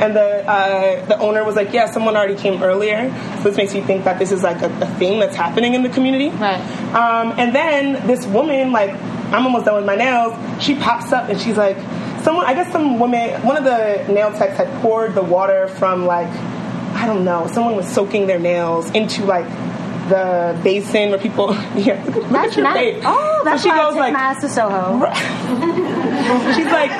And 0.00 0.16
the 0.16 0.48
uh, 0.48 1.04
the 1.06 1.18
owner 1.18 1.44
was 1.44 1.56
like, 1.56 1.74
"Yeah, 1.74 1.90
someone 1.90 2.16
already 2.16 2.34
came 2.36 2.62
earlier." 2.62 3.10
So 3.38 3.42
this 3.44 3.56
makes 3.58 3.74
you 3.74 3.84
think 3.84 4.04
that 4.04 4.18
this 4.18 4.32
is 4.32 4.42
like 4.42 4.62
a, 4.62 4.66
a 4.80 4.86
thing 4.98 5.20
that's 5.20 5.36
happening 5.36 5.74
in 5.74 5.82
the 5.82 5.90
community. 5.90 6.30
Right. 6.30 6.58
Um, 6.94 7.38
and 7.38 7.54
then 7.54 8.06
this 8.06 8.24
woman, 8.26 8.72
like, 8.72 8.92
I'm 9.30 9.44
almost 9.44 9.66
done 9.66 9.76
with 9.76 9.84
my 9.84 9.96
nails. 9.96 10.32
She 10.62 10.74
pops 10.74 11.12
up 11.12 11.28
and 11.28 11.38
she's 11.38 11.58
like, 11.58 11.76
someone, 12.22 12.46
I 12.46 12.54
guess 12.54 12.70
some 12.72 12.98
woman, 12.98 13.42
one 13.42 13.56
of 13.56 13.64
the 13.64 14.04
nail 14.12 14.32
techs 14.32 14.56
had 14.56 14.68
poured 14.82 15.14
the 15.14 15.22
water 15.22 15.68
from 15.68 16.06
like, 16.06 16.28
I 16.28 17.06
don't 17.06 17.24
know, 17.24 17.46
someone 17.52 17.76
was 17.76 17.88
soaking 17.88 18.26
their 18.26 18.38
nails 18.38 18.90
into 18.90 19.24
like 19.24 19.46
the 20.08 20.58
basin 20.64 21.10
where 21.10 21.18
people. 21.18 21.54
Yeah, 21.76 22.02
look, 22.04 22.16
look 22.16 22.28
That's 22.28 22.56
your 22.56 22.64
nice. 22.64 22.76
face. 22.76 23.02
Oh, 23.06 23.42
that's 23.44 23.52
And 23.54 23.60
she 23.62 23.68
why 23.68 23.78
I 23.78 23.82
goes 23.84 23.94
take 23.94 24.12
like, 24.12 24.40
to 24.40 24.48
Soho. 24.48 25.00
She's 26.54 26.66
like, 26.66 26.90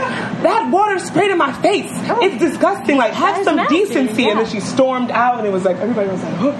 that 0.43 0.71
water 0.73 0.99
sprayed 1.01 1.31
in 1.31 1.39
my 1.39 1.53
face. 1.61 1.91
Oh. 2.09 2.19
It's 2.23 2.39
disgusting. 2.39 2.97
Like, 2.97 3.13
have 3.13 3.45
some 3.45 3.57
nasty, 3.57 3.79
decency. 3.81 4.29
And 4.29 4.39
then 4.39 4.47
she 4.47 4.61
stormed 4.61 5.11
out, 5.11 5.39
and 5.39 5.47
it 5.47 5.53
was 5.53 5.65
like, 5.65 5.77
everybody 5.77 6.09
was 6.09 6.23
like, 6.23 6.35
huh. 6.37 6.51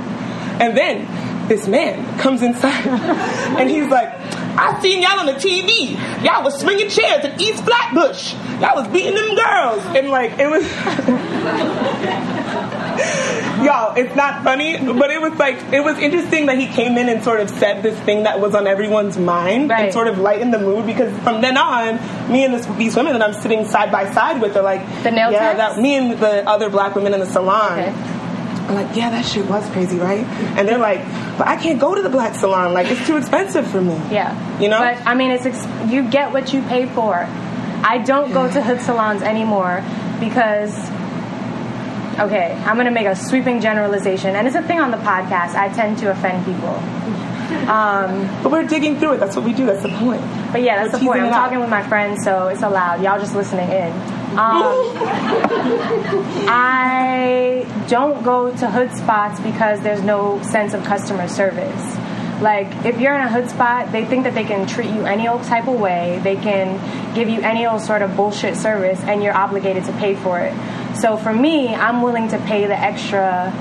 And 0.61 0.77
then 0.77 1.49
this 1.49 1.67
man 1.67 2.19
comes 2.19 2.43
inside, 2.43 2.87
and 3.59 3.71
he's 3.71 3.89
like, 3.89 4.11
I 4.57 4.79
seen 4.81 5.03
y'all 5.03 5.19
on 5.21 5.27
the 5.27 5.33
TV. 5.35 5.95
Y'all 6.25 6.43
was 6.43 6.59
swinging 6.61 6.89
chairs 6.89 7.25
at 7.25 7.41
East 7.41 7.65
Flatbush. 7.65 8.35
Y'all 8.61 8.75
was 8.77 8.89
beating 8.89 9.15
them 9.15 9.35
girls. 9.37 9.85
And 9.97 10.09
like, 10.11 10.33
it 10.39 10.49
was. 10.49 10.65
Y'all, 13.65 13.95
it's 13.95 14.15
not 14.17 14.43
funny, 14.43 14.77
but 14.79 15.11
it 15.11 15.21
was 15.21 15.33
like 15.39 15.57
it 15.73 15.81
was 15.85 15.99
interesting 15.99 16.47
that 16.47 16.59
he 16.59 16.67
came 16.67 16.97
in 16.99 17.09
and 17.09 17.23
sort 17.23 17.41
of 17.41 17.49
said 17.51 17.83
this 17.83 17.99
thing 18.01 18.23
that 18.25 18.41
was 18.41 18.55
on 18.55 18.67
everyone's 18.67 19.19
mind 19.19 19.69
Right. 19.71 19.85
and 19.85 19.93
sort 19.93 20.09
of 20.09 20.19
lightened 20.19 20.53
the 20.53 20.59
mood 20.59 20.87
because 20.87 21.13
from 21.23 21.41
then 21.43 21.57
on, 21.59 21.97
me 22.33 22.45
and 22.45 22.55
this, 22.55 22.67
these 22.79 22.97
women 22.97 23.13
that 23.13 23.23
I'm 23.23 23.35
sitting 23.35 23.67
side 23.67 23.93
by 23.93 24.11
side 24.13 24.41
with 24.41 24.57
are 24.57 24.63
like, 24.63 24.81
The 25.03 25.11
nail 25.11 25.31
yeah, 25.31 25.53
techs? 25.53 25.59
that 25.77 25.79
me 25.83 25.95
and 25.97 26.13
the 26.19 26.49
other 26.49 26.69
black 26.71 26.95
women 26.95 27.13
in 27.15 27.21
the 27.21 27.27
salon. 27.27 27.79
Okay. 27.81 27.93
I'm 28.71 28.77
like, 28.77 28.95
yeah, 28.97 29.11
that 29.11 29.25
shit 29.27 29.47
was 29.47 29.69
crazy, 29.71 29.99
right? 29.99 30.25
And 30.57 30.69
they're 30.69 30.79
like, 30.79 31.01
but 31.37 31.49
I 31.49 31.57
can't 31.57 31.81
go 31.81 31.95
to 31.95 32.03
the 32.03 32.09
black 32.09 32.37
salon. 32.37 32.73
Like, 32.73 32.87
it's 32.89 33.05
too 33.05 33.17
expensive 33.17 33.67
for 33.69 33.81
me. 33.81 33.95
Yeah. 34.13 34.31
You 34.61 34.69
know? 34.69 34.79
But 34.79 35.05
I 35.05 35.15
mean, 35.15 35.33
it's 35.33 35.45
ex- 35.45 35.67
you 35.91 36.09
get 36.09 36.33
what 36.33 36.53
you 36.53 36.63
pay 36.63 36.87
for. 36.87 37.15
I 37.83 37.99
don't 37.99 38.33
go 38.33 38.49
to 38.51 38.63
hood 38.63 38.81
salons 38.81 39.23
anymore 39.23 39.83
because. 40.21 40.73
Okay, 42.21 42.53
I'm 42.67 42.77
gonna 42.77 42.91
make 42.91 43.07
a 43.07 43.17
sweeping 43.17 43.61
generalization, 43.63 44.37
and 44.37 44.47
it's 44.47 44.55
a 44.57 44.61
thing 44.63 44.79
on 44.79 44.91
the 44.91 44.99
podcast. 44.99 45.55
I 45.55 45.71
tend 45.71 45.97
to 45.99 46.11
offend 46.11 46.45
people. 46.45 46.75
Um, 47.69 48.29
But 48.43 48.53
we're 48.53 48.65
digging 48.67 48.99
through 48.99 49.15
it. 49.15 49.21
That's 49.21 49.35
what 49.37 49.45
we 49.45 49.53
do. 49.55 49.65
That's 49.65 49.83
the 49.83 49.89
point. 49.97 50.21
but 50.53 50.61
yeah, 50.63 50.77
that's 50.85 50.93
We're 50.93 50.99
the 50.99 51.05
point. 51.07 51.21
I'm 51.23 51.27
it 51.29 51.33
out. 51.33 51.45
talking 51.45 51.61
with 51.61 51.71
my 51.71 51.83
friends, 51.89 52.23
so 52.23 52.49
it's 52.49 52.63
allowed. 52.63 53.03
Y'all 53.03 53.19
just 53.19 53.35
listening 53.35 53.71
in. 53.71 53.91
Um, 54.31 54.93
I 56.49 57.67
don't 57.89 58.23
go 58.23 58.51
to 58.57 58.71
hood 58.71 58.93
spots 58.93 59.41
because 59.41 59.81
there's 59.81 60.03
no 60.03 60.41
sense 60.43 60.73
of 60.73 60.85
customer 60.85 61.27
service. 61.29 61.97
Like, 62.41 62.87
if 62.87 62.99
you're 63.01 63.15
in 63.15 63.21
a 63.21 63.29
hood 63.29 63.51
spot, 63.51 63.93
they 63.93 64.05
think 64.05 64.25
that 64.25 64.35
they 64.35 64.45
can 64.45 64.67
treat 64.67 64.89
you 64.91 65.05
any 65.05 65.29
old 65.29 65.43
type 65.43 65.67
of 65.69 65.79
way. 65.79 66.21
They 66.23 66.37
can 66.37 66.79
give 67.15 67.29
you 67.29 67.41
any 67.41 67.67
old 67.67 67.83
sort 67.83 68.03
of 68.03 68.17
bullshit 68.17 68.57
service, 68.57 69.01
and 69.01 69.23
you're 69.23 69.37
obligated 69.37 69.85
to 69.85 69.93
pay 69.95 70.15
for 70.15 70.41
it. 70.41 70.55
So 70.97 71.17
for 71.17 71.33
me, 71.33 71.75
I'm 71.75 72.01
willing 72.01 72.29
to 72.29 72.39
pay 72.39 72.67
the 72.67 72.79
extra. 72.79 73.53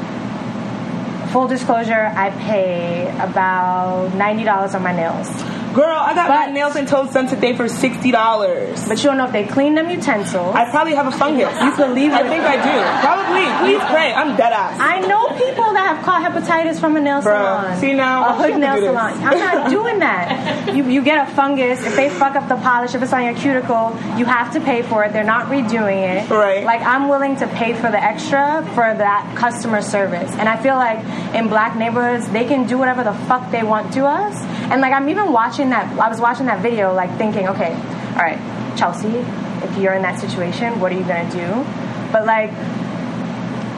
Full 1.32 1.48
disclosure, 1.48 2.12
I 2.16 2.32
pay 2.32 3.10
about 3.20 4.14
ninety 4.16 4.44
dollars 4.44 4.74
on 4.74 4.82
my 4.82 4.94
nails. 4.96 5.28
Girl, 5.74 5.98
I 5.98 6.16
got 6.16 6.30
my 6.30 6.52
nails 6.52 6.76
and 6.76 6.88
toes 6.88 7.14
done 7.14 7.28
today 7.28 7.56
for 7.56 7.68
sixty 7.68 8.12
dollars. 8.12 8.88
But 8.88 8.98
you 9.00 9.04
don't 9.06 9.18
know 9.18 9.26
if 9.26 9.32
they 9.32 9.46
clean 9.46 9.76
them 9.76 9.90
utensils. 9.90 10.56
I 10.56 10.70
probably 10.72 10.96
have 10.96 11.06
a 11.08 11.12
fungus. 11.12 11.54
You 11.62 11.76
believe 11.76 12.12
I 12.12 12.22
it? 12.22 12.28
think 12.30 12.44
I 12.44 12.56
do. 12.58 12.78
Probably. 13.06 13.46
Please 13.70 13.84
pray. 13.90 14.12
I'm 14.14 14.36
dead 14.36 14.52
ass. 14.52 14.80
I 14.80 15.00
know 15.08 15.28
people 15.38 15.72
that 15.74 15.96
have 15.96 16.06
caught 16.06 16.24
hepatitis 16.26 16.80
from 16.80 16.96
a 16.98 17.00
nail 17.02 17.22
salon. 17.22 17.78
see 17.80 17.94
now, 17.94 18.30
a 18.30 18.34
hood 18.34 18.58
nail 18.60 18.78
salon. 18.78 19.14
I'm 19.24 19.38
not 19.40 19.70
doing 19.78 20.00
that. 20.00 20.74
You 20.76 20.84
you 20.90 21.02
get 21.04 21.28
a 21.30 21.32
fungus 21.36 21.84
if 21.84 21.96
they 21.96 22.10
fuck 22.10 22.36
up 22.36 22.50
the 22.50 22.56
polish. 22.56 22.96
If 22.96 23.04
it's 23.04 23.14
on 23.14 23.24
your 23.24 23.36
cuticle, 23.36 23.96
you 24.18 24.26
have 24.26 24.52
to 24.54 24.60
pay 24.62 24.82
for 24.82 25.04
it. 25.04 25.14
They're 25.14 25.24
not 25.24 25.48
redoing 25.48 26.02
it. 26.02 26.30
Right. 26.30 26.64
Like 26.64 26.82
I'm 26.82 27.10
willing 27.10 27.36
to 27.38 27.48
pay 27.48 27.74
for 27.74 27.92
the 27.92 28.02
extra 28.04 28.66
for 28.74 28.92
that 28.94 29.36
customer 29.38 29.82
service. 29.82 30.32
And 30.32 30.50
I 30.50 30.58
feel 30.62 30.76
like 30.76 31.00
in 31.36 31.48
black 31.48 31.76
neighborhoods, 31.78 32.28
they 32.30 32.46
can 32.46 32.66
do 32.66 32.78
whatever 32.80 33.04
the 33.04 33.14
fuck 33.28 33.52
they 33.52 33.62
want 33.64 33.94
to 33.94 34.06
us. 34.06 34.36
And 34.72 34.82
like 34.82 34.94
I'm 34.94 35.10
even 35.10 35.32
watching 35.32 35.59
that. 35.70 36.00
I 36.00 36.08
was 36.08 36.22
watching 36.22 36.46
that 36.46 36.62
video, 36.62 36.94
like 36.94 37.12
thinking, 37.18 37.50
okay, 37.50 37.74
all 38.16 38.24
right, 38.24 38.40
Chelsea, 38.78 39.10
if 39.10 39.78
you're 39.78 39.94
in 39.94 40.02
that 40.04 40.18
situation, 40.20 40.80
what 40.80 40.94
are 40.94 40.96
you 40.98 41.04
gonna 41.04 41.30
do? 41.32 41.66
But 42.14 42.26
like. 42.26 42.52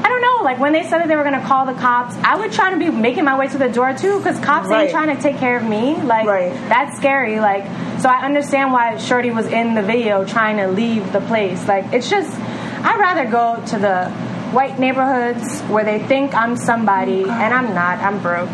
I 0.04 0.08
don't 0.14 0.22
know. 0.22 0.44
Like 0.44 0.60
when 0.60 0.74
they 0.74 0.82
said 0.84 0.98
that 1.00 1.08
they 1.08 1.16
were 1.16 1.24
gonna 1.24 1.46
call 1.46 1.66
the 1.68 1.74
cops, 1.74 2.16
I 2.24 2.36
would 2.36 2.52
try 2.52 2.72
to 2.72 2.78
be 2.78 2.90
making 2.90 3.24
my 3.24 3.38
way 3.38 3.48
to 3.48 3.58
the 3.58 3.70
door 3.70 3.94
too, 3.94 4.18
because 4.18 4.40
cops 4.40 4.68
Right. 4.68 4.82
ain't 4.84 4.92
trying 4.92 5.16
to 5.16 5.22
take 5.22 5.38
care 5.38 5.56
of 5.58 5.64
me. 5.64 5.96
Like 6.02 6.26
Right. 6.28 6.52
that's 6.68 6.98
scary. 6.98 7.40
Like 7.40 7.64
so, 8.00 8.10
I 8.10 8.26
understand 8.26 8.74
why 8.74 8.98
Shorty 8.98 9.30
was 9.32 9.46
in 9.46 9.76
the 9.76 9.84
video 9.84 10.26
trying 10.26 10.58
to 10.58 10.68
leave 10.68 11.12
the 11.14 11.22
place. 11.22 11.68
Like 11.68 11.94
it's 11.94 12.10
just, 12.10 12.30
I'd 12.84 13.00
rather 13.00 13.26
go 13.30 13.62
to 13.68 13.78
the 13.78 14.06
white 14.52 14.80
neighborhoods 14.80 15.62
where 15.70 15.84
they 15.84 16.00
think 16.00 16.34
I'm 16.34 16.58
somebody 16.58 17.22
and 17.22 17.54
I'm 17.54 17.74
not. 17.76 18.00
I'm 18.00 18.18
broke. 18.20 18.50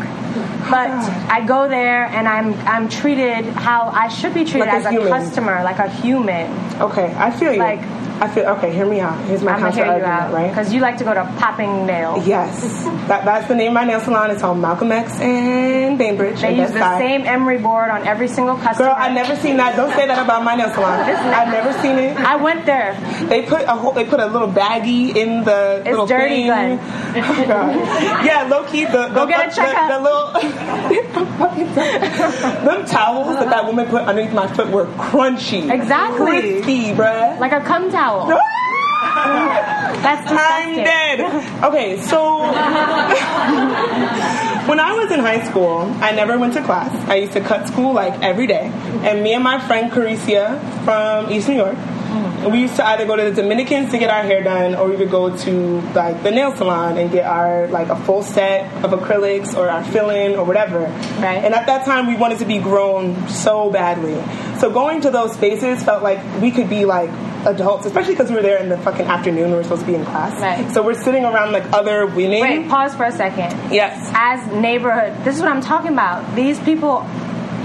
But 0.70 0.90
I 1.30 1.44
go 1.46 1.68
there 1.68 2.04
and 2.06 2.28
I'm 2.28 2.54
I'm 2.66 2.88
treated 2.88 3.44
how 3.46 3.88
I 3.88 4.08
should 4.08 4.34
be 4.34 4.44
treated 4.44 4.66
Like 4.68 4.74
as 4.74 4.86
a 4.86 4.90
human. 4.90 5.08
customer, 5.08 5.62
like 5.64 5.78
a 5.78 5.88
human. 5.88 6.50
Okay, 6.80 7.14
I 7.16 7.30
feel 7.30 7.52
you. 7.52 7.58
Like- 7.60 7.80
I 8.20 8.28
feel 8.28 8.46
okay. 8.46 8.72
Hear 8.72 8.86
me 8.86 9.00
out. 9.00 9.18
Here's 9.26 9.42
my 9.42 9.52
I'm 9.52 9.60
counter 9.60 9.76
hear 9.76 9.84
you 9.86 9.90
argument, 9.92 10.12
out 10.22 10.32
right? 10.32 10.48
because 10.50 10.72
you 10.72 10.80
like 10.80 10.98
to 10.98 11.04
go 11.04 11.14
to 11.14 11.24
popping 11.38 11.86
nails. 11.86 12.26
Yes, 12.26 12.60
that, 13.08 13.24
that's 13.24 13.46
the 13.48 13.54
name 13.54 13.68
of 13.68 13.74
my 13.74 13.84
nail 13.84 14.00
salon. 14.00 14.30
It's 14.30 14.42
on 14.42 14.60
Malcolm 14.60 14.90
X 14.92 15.18
and 15.20 15.96
Bainbridge. 15.98 16.40
They 16.40 16.48
and 16.48 16.56
use 16.58 16.72
the 16.72 16.80
Buy. 16.80 16.98
same 16.98 17.22
emery 17.26 17.58
board 17.58 17.90
on 17.90 18.06
every 18.06 18.26
single 18.28 18.56
customer. 18.56 18.88
Girl, 18.90 18.96
I 18.98 19.12
never 19.12 19.36
seen 19.36 19.56
that. 19.58 19.76
Don't 19.76 19.92
say 19.94 20.06
that 20.06 20.18
about 20.22 20.42
my 20.42 20.54
nail 20.56 20.70
salon. 20.74 21.00
I've 21.00 21.48
never 21.52 21.72
seen 21.80 21.96
it. 21.96 22.16
I 22.16 22.36
went 22.36 22.66
there. 22.66 22.94
They 23.28 23.42
put 23.42 23.62
a 23.62 23.74
whole, 23.76 23.92
they 23.92 24.04
put 24.04 24.18
a 24.20 24.26
little 24.26 24.48
baggie 24.48 25.14
in 25.14 25.44
the 25.44 25.78
It's 25.80 25.90
little 25.90 26.06
dirty, 26.06 26.48
thing. 26.48 26.78
Oh, 27.18 27.44
God. 27.48 28.24
yeah, 28.24 28.42
low 28.50 28.64
key 28.64 28.84
the, 28.84 29.08
the 29.08 29.14
Go 29.14 29.26
get 29.26 29.46
a 29.46 29.48
the- 29.50 29.56
checkup. 29.56 29.88
The, 29.88 30.00
little 30.00 30.32
them 31.48 32.86
towels 32.86 33.36
that 33.38 33.48
that 33.50 33.64
woman 33.66 33.86
put 33.86 34.02
underneath 34.02 34.32
my 34.32 34.46
foot 34.52 34.68
were 34.68 34.86
crunchy, 34.86 35.70
Exactly. 35.70 36.26
crispy, 36.40 36.92
bruh. 36.92 37.38
Like 37.38 37.52
a 37.52 37.60
cum 37.60 37.90
towel. 37.90 38.07
That's 40.02 40.30
I'm 40.30 40.76
dead. 40.76 41.20
Okay, 41.64 42.00
so 42.00 42.38
when 44.68 44.80
I 44.80 44.92
was 44.94 45.10
in 45.12 45.20
high 45.20 45.48
school, 45.48 45.80
I 46.00 46.12
never 46.12 46.38
went 46.38 46.54
to 46.54 46.62
class. 46.62 46.94
I 47.08 47.16
used 47.16 47.32
to 47.34 47.40
cut 47.40 47.68
school 47.68 47.92
like 47.92 48.22
every 48.22 48.46
day. 48.46 48.70
And 49.02 49.22
me 49.22 49.34
and 49.34 49.44
my 49.44 49.58
friend 49.66 49.90
Caricia 49.90 50.58
from 50.84 51.30
East 51.32 51.48
New 51.48 51.56
York, 51.56 51.76
we 52.50 52.60
used 52.60 52.76
to 52.76 52.86
either 52.86 53.04
go 53.04 53.16
to 53.16 53.24
the 53.30 53.42
Dominicans 53.42 53.90
to 53.90 53.98
get 53.98 54.10
our 54.10 54.22
hair 54.22 54.42
done, 54.42 54.74
or 54.74 54.88
we 54.88 54.96
would 54.96 55.10
go 55.10 55.36
to 55.36 55.80
like 55.92 56.22
the 56.22 56.30
nail 56.30 56.54
salon 56.56 56.96
and 56.96 57.10
get 57.10 57.26
our 57.26 57.66
like 57.68 57.88
a 57.88 57.96
full 58.04 58.22
set 58.22 58.72
of 58.84 58.92
acrylics 58.92 59.56
or 59.56 59.68
our 59.68 59.84
fill-in 59.84 60.36
or 60.36 60.44
whatever. 60.44 60.80
Right. 60.80 61.44
And 61.44 61.54
at 61.54 61.66
that 61.66 61.84
time, 61.84 62.06
we 62.06 62.16
wanted 62.16 62.38
to 62.38 62.46
be 62.46 62.58
grown 62.58 63.28
so 63.28 63.70
badly. 63.70 64.14
So 64.60 64.70
going 64.70 65.02
to 65.02 65.10
those 65.10 65.34
spaces 65.34 65.82
felt 65.82 66.02
like 66.02 66.20
we 66.40 66.50
could 66.50 66.70
be 66.70 66.84
like 66.84 67.10
adults, 67.48 67.86
especially 67.86 68.14
because 68.14 68.30
we 68.30 68.36
were 68.36 68.42
there 68.42 68.58
in 68.58 68.68
the 68.68 68.78
fucking 68.78 69.06
afternoon. 69.06 69.50
We 69.50 69.56
were 69.56 69.62
supposed 69.62 69.82
to 69.82 69.86
be 69.86 69.94
in 69.94 70.04
class. 70.04 70.40
Right. 70.40 70.72
So 70.72 70.82
we're 70.82 70.94
sitting 70.94 71.24
around 71.24 71.52
like 71.52 71.72
other 71.72 72.06
women. 72.06 72.40
Wait, 72.40 72.68
pause 72.68 72.94
for 72.94 73.04
a 73.04 73.12
second. 73.12 73.72
Yes. 73.72 74.10
As 74.14 74.46
neighborhood, 74.52 75.24
this 75.24 75.36
is 75.36 75.40
what 75.40 75.50
I'm 75.50 75.60
talking 75.60 75.92
about. 75.92 76.36
These 76.36 76.60
people 76.60 77.06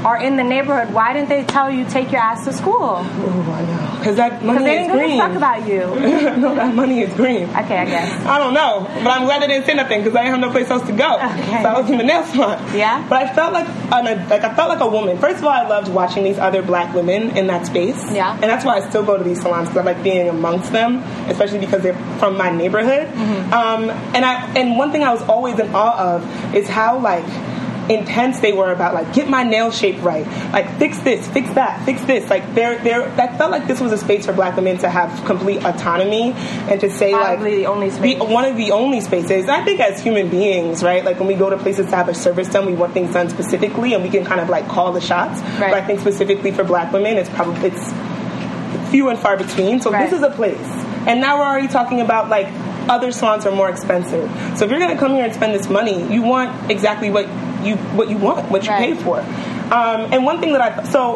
are 0.06 0.22
in 0.22 0.36
the 0.36 0.44
neighborhood. 0.44 0.94
Why 0.94 1.14
didn't 1.14 1.30
they 1.30 1.44
tell 1.44 1.72
you 1.72 1.86
take 1.86 2.12
your 2.12 2.22
ass 2.22 2.46
to 2.46 2.54
school? 2.54 2.74
Oh, 2.80 3.54
I 3.54 3.62
know. 3.66 3.98
Because 4.00 4.16
that 4.18 4.44
money 4.44 4.60
money 4.60 4.66
they 4.66 4.82
is 4.82 4.88
didn't 4.88 5.06
green. 5.06 5.20
fuck 5.20 5.36
about 5.36 5.68
you. 5.68 5.80
no, 6.42 6.56
that 6.56 6.76
money 6.76 7.02
is 7.02 7.14
green. 7.14 7.44
Okay, 7.50 7.78
I 7.78 7.86
guess. 7.86 8.26
I 8.26 8.38
don't 8.38 8.54
know, 8.54 8.86
but 9.04 9.08
I'm 9.08 9.26
glad 9.26 9.42
they 9.42 9.48
didn't 9.48 9.66
say 9.66 9.74
nothing 9.74 10.02
because 10.04 10.16
I 10.16 10.24
didn't 10.24 10.42
have 10.42 10.42
no 10.42 10.52
place 10.52 10.70
else 10.70 10.86
to 10.88 10.94
go. 10.94 11.16
Okay. 11.16 11.64
So 11.64 11.70
I 11.70 11.80
was 11.80 11.90
in 11.90 11.98
the 11.98 12.04
nail 12.04 12.24
salon. 12.26 12.60
Yeah? 12.76 13.06
But 13.08 13.24
I 13.24 13.34
felt 13.34 13.54
like 13.54 13.68
an, 13.68 14.30
like 14.30 14.44
I 14.44 14.54
felt 14.54 14.70
like 14.70 14.82
a 14.82 14.88
woman. 14.88 15.18
First 15.18 15.38
of 15.38 15.46
all, 15.46 15.52
I 15.52 15.68
loved 15.68 15.88
watching 15.88 16.24
these 16.24 16.38
other 16.38 16.62
black 16.62 16.94
women 16.94 17.38
in 17.38 17.48
that 17.48 17.66
space. 17.66 18.12
Yeah. 18.12 18.34
And 18.34 18.44
that's 18.44 18.66
why 18.66 18.78
I 18.78 18.90
still 18.90 19.04
go 19.04 19.18
to 19.18 19.24
these 19.24 19.42
salons 19.42 19.70
because 19.70 19.86
I 19.86 19.94
like 19.94 20.04
being 20.04 20.28
amongst 20.28 20.72
them, 20.72 20.98
especially 21.30 21.60
because 21.60 21.82
they're 21.82 21.98
from 22.20 22.38
my 22.38 22.50
neighborhood. 22.52 23.08
Mm-hmm. 23.08 23.54
Um, 23.54 23.90
and 24.16 24.26
I 24.26 24.46
and 24.58 24.78
one 24.78 24.92
thing 24.92 25.04
I 25.04 25.14
was 25.14 25.22
always 25.24 25.60
in 25.60 25.74
awe 25.74 26.16
of 26.16 26.56
is 26.56 26.68
how 26.68 27.00
like 27.00 27.26
intense 27.90 28.40
they 28.40 28.54
were 28.54 28.72
about 28.72 28.94
like 28.94 29.14
get 29.14 29.30
my 29.30 29.44
nail 29.44 29.70
shape 29.72 30.02
right, 30.04 30.26
like 30.54 30.78
fix 30.78 31.00
this, 31.00 31.28
fix 31.30 31.50
that, 31.56 31.84
fix 31.86 32.02
this. 32.06 32.30
Like 32.30 32.56
there, 32.56 32.82
there. 32.84 33.10
That 33.16 33.38
felt 33.38 33.52
like 33.52 33.68
this 33.68 33.80
was 33.82 33.92
a 33.92 33.98
space 33.98 34.26
for 34.26 34.34
Black 34.34 34.56
women 34.56 34.78
to 34.80 34.90
have 34.90 35.26
complete 35.26 35.64
autonomy 35.66 36.32
and 36.34 36.80
to 36.80 36.90
say 36.90 37.12
Probably 37.12 37.50
like 37.52 37.58
the 37.60 37.66
only 37.68 37.90
space. 37.90 38.20
one 38.20 38.46
of 38.46 38.56
the 38.58 38.72
only 38.72 39.02
spaces. 39.02 39.50
I 39.50 39.64
think 39.64 39.80
as 39.80 40.02
human 40.02 40.30
beings, 40.30 40.84
right? 40.84 41.04
Like 41.04 41.20
when 41.20 41.28
we 41.28 41.36
go 41.36 41.50
to 41.50 41.58
places 41.58 41.88
to 41.88 41.96
have 41.96 42.10
a 42.10 42.14
service 42.14 42.50
done, 42.50 42.66
we 42.66 42.74
want 42.74 42.94
things 42.94 43.14
done 43.14 43.30
specifically, 43.30 43.94
and 43.94 44.04
we 44.04 44.10
can 44.10 44.24
kind 44.26 44.40
of 44.40 44.50
like 44.50 44.68
call 44.68 44.94
the 44.94 45.02
shots. 45.02 45.42
Right. 45.42 45.60
But 45.72 45.74
I 45.74 45.86
think 45.86 46.00
specifically 46.00 46.52
for 46.52 46.64
Black 46.64 46.94
women, 46.94 47.18
it's 47.18 47.30
probably 47.30 47.70
it's 47.70 47.92
few 48.92 49.10
and 49.10 49.20
far 49.20 49.38
between. 49.38 49.82
So 49.82 49.92
Right. 49.92 50.10
this 50.10 50.18
is 50.18 50.24
a 50.24 50.30
place. 50.30 50.58
And 51.08 51.20
now 51.20 51.40
we're 51.40 51.46
already 51.46 51.68
talking 51.68 52.00
about 52.00 52.30
like 52.30 52.48
other 52.90 53.12
salons 53.12 53.46
are 53.46 53.52
more 53.52 53.70
expensive. 53.70 54.30
So 54.58 54.66
if 54.66 54.72
you're 54.72 54.80
gonna 54.80 54.98
come 54.98 55.14
here 55.14 55.24
and 55.26 55.34
spend 55.34 55.54
this 55.54 55.70
money, 55.70 56.04
you 56.14 56.22
want 56.22 56.70
exactly 56.72 57.10
what 57.10 57.28
you 57.66 57.78
what 57.98 58.10
you 58.10 58.18
want, 58.18 58.50
what 58.52 58.64
you 58.64 58.70
Right. 58.72 58.96
pay 58.96 59.04
for. 59.04 59.20
Um, 59.20 60.12
and 60.14 60.26
one 60.26 60.40
thing 60.40 60.54
that 60.54 60.62
I 60.62 60.84
so 60.84 61.16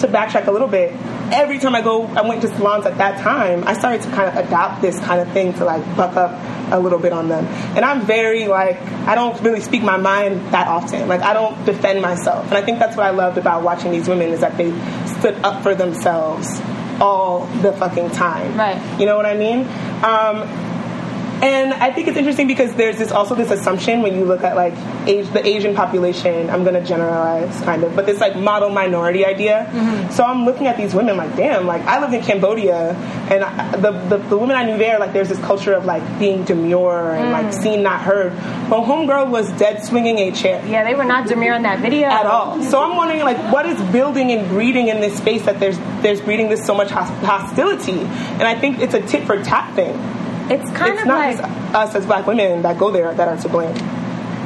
to 0.00 0.08
backtrack 0.08 0.46
a 0.48 0.50
little 0.50 0.68
bit, 0.68 0.92
every 1.30 1.58
time 1.58 1.74
I 1.74 1.80
go, 1.82 2.04
I 2.06 2.22
went 2.26 2.42
to 2.42 2.48
salons 2.48 2.86
at 2.86 2.98
that 2.98 3.20
time. 3.20 3.62
I 3.66 3.74
started 3.74 4.02
to 4.02 4.10
kind 4.10 4.28
of 4.36 4.44
adopt 4.46 4.82
this 4.82 4.98
kind 5.00 5.20
of 5.20 5.30
thing 5.32 5.52
to 5.54 5.64
like 5.64 5.84
buck 5.96 6.16
up 6.16 6.32
a 6.72 6.78
little 6.80 6.98
bit 6.98 7.12
on 7.12 7.28
them. 7.28 7.46
And 7.76 7.84
I'm 7.84 8.00
very 8.02 8.48
like 8.48 8.80
I 9.06 9.14
don't 9.14 9.40
really 9.42 9.60
speak 9.60 9.82
my 9.82 9.96
mind 9.98 10.40
that 10.52 10.66
often. 10.66 11.06
Like 11.08 11.20
I 11.22 11.32
don't 11.34 11.64
defend 11.64 12.00
myself. 12.02 12.46
And 12.46 12.54
I 12.54 12.62
think 12.62 12.78
that's 12.78 12.96
what 12.96 13.06
I 13.06 13.10
loved 13.10 13.38
about 13.38 13.62
watching 13.62 13.92
these 13.92 14.08
women 14.08 14.30
is 14.30 14.40
that 14.40 14.56
they 14.56 14.70
stood 15.06 15.36
up 15.44 15.62
for 15.62 15.74
themselves 15.74 16.48
all 17.00 17.46
the 17.62 17.72
fucking 17.72 18.10
time. 18.10 18.56
Right. 18.56 18.80
You 19.00 19.06
know 19.06 19.16
what 19.16 19.26
I 19.26 19.34
mean? 19.34 19.60
Um, 20.04 20.71
and 21.42 21.74
I 21.74 21.92
think 21.92 22.08
it's 22.08 22.16
interesting 22.16 22.46
because 22.46 22.74
there's 22.74 22.98
this 22.98 23.12
also 23.12 23.34
this 23.34 23.50
assumption 23.50 24.02
when 24.02 24.14
you 24.14 24.24
look 24.24 24.42
at 24.42 24.56
like 24.56 24.74
age, 25.06 25.28
the 25.30 25.44
Asian 25.46 25.74
population. 25.74 26.48
I'm 26.48 26.64
going 26.64 26.80
to 26.80 26.84
generalize 26.84 27.60
kind 27.62 27.84
of, 27.84 27.94
but 27.94 28.06
this 28.06 28.20
like 28.20 28.36
model 28.36 28.70
minority 28.70 29.26
idea. 29.26 29.68
Mm-hmm. 29.70 30.12
So 30.12 30.24
I'm 30.24 30.44
looking 30.44 30.66
at 30.66 30.76
these 30.76 30.94
women 30.94 31.16
like, 31.16 31.36
damn, 31.36 31.66
like 31.66 31.82
I 31.82 32.00
lived 32.00 32.14
in 32.14 32.22
Cambodia, 32.22 32.94
and 33.30 33.44
I, 33.44 33.76
the, 33.76 33.92
the 33.92 34.16
the 34.16 34.38
women 34.38 34.56
I 34.56 34.64
knew 34.64 34.78
there, 34.78 34.98
like 34.98 35.12
there's 35.12 35.28
this 35.28 35.40
culture 35.40 35.74
of 35.74 35.84
like 35.84 36.02
being 36.18 36.44
demure 36.44 37.12
and 37.12 37.32
like 37.32 37.46
mm. 37.46 37.62
seen 37.62 37.82
not 37.82 38.00
heard. 38.00 38.32
But 38.70 38.84
homegirl 38.84 39.30
was 39.30 39.50
dead 39.52 39.84
swinging 39.84 40.18
a 40.18 40.32
chair 40.32 40.62
yeah, 40.66 40.84
they 40.84 40.94
were 40.94 41.04
not 41.04 41.26
demure 41.26 41.54
in 41.54 41.62
that 41.62 41.80
video 41.80 42.08
at 42.08 42.26
all. 42.26 42.62
So 42.62 42.82
I'm 42.82 42.96
wondering, 42.96 43.20
like, 43.22 43.52
what 43.52 43.66
is 43.66 43.80
building 43.90 44.32
and 44.32 44.48
breeding 44.48 44.88
in 44.88 45.00
this 45.00 45.16
space 45.16 45.42
that 45.42 45.60
there's 45.60 45.78
there's 46.02 46.20
breeding 46.20 46.48
this 46.48 46.64
so 46.64 46.74
much 46.74 46.90
hostility? 46.90 48.00
And 48.00 48.42
I 48.42 48.58
think 48.58 48.80
it's 48.80 48.94
a 48.94 49.00
tit 49.00 49.26
for 49.26 49.42
tat 49.42 49.74
thing. 49.74 49.94
It's 50.52 50.70
kind 50.72 50.92
it's 50.92 51.02
of 51.02 51.08
not 51.08 51.34
like 51.34 51.74
us 51.74 51.94
as 51.94 52.06
black 52.06 52.26
women 52.26 52.62
that 52.62 52.78
go 52.78 52.90
there 52.90 53.14
that 53.14 53.28
are 53.28 53.36
to 53.36 53.48
blame. 53.48 53.74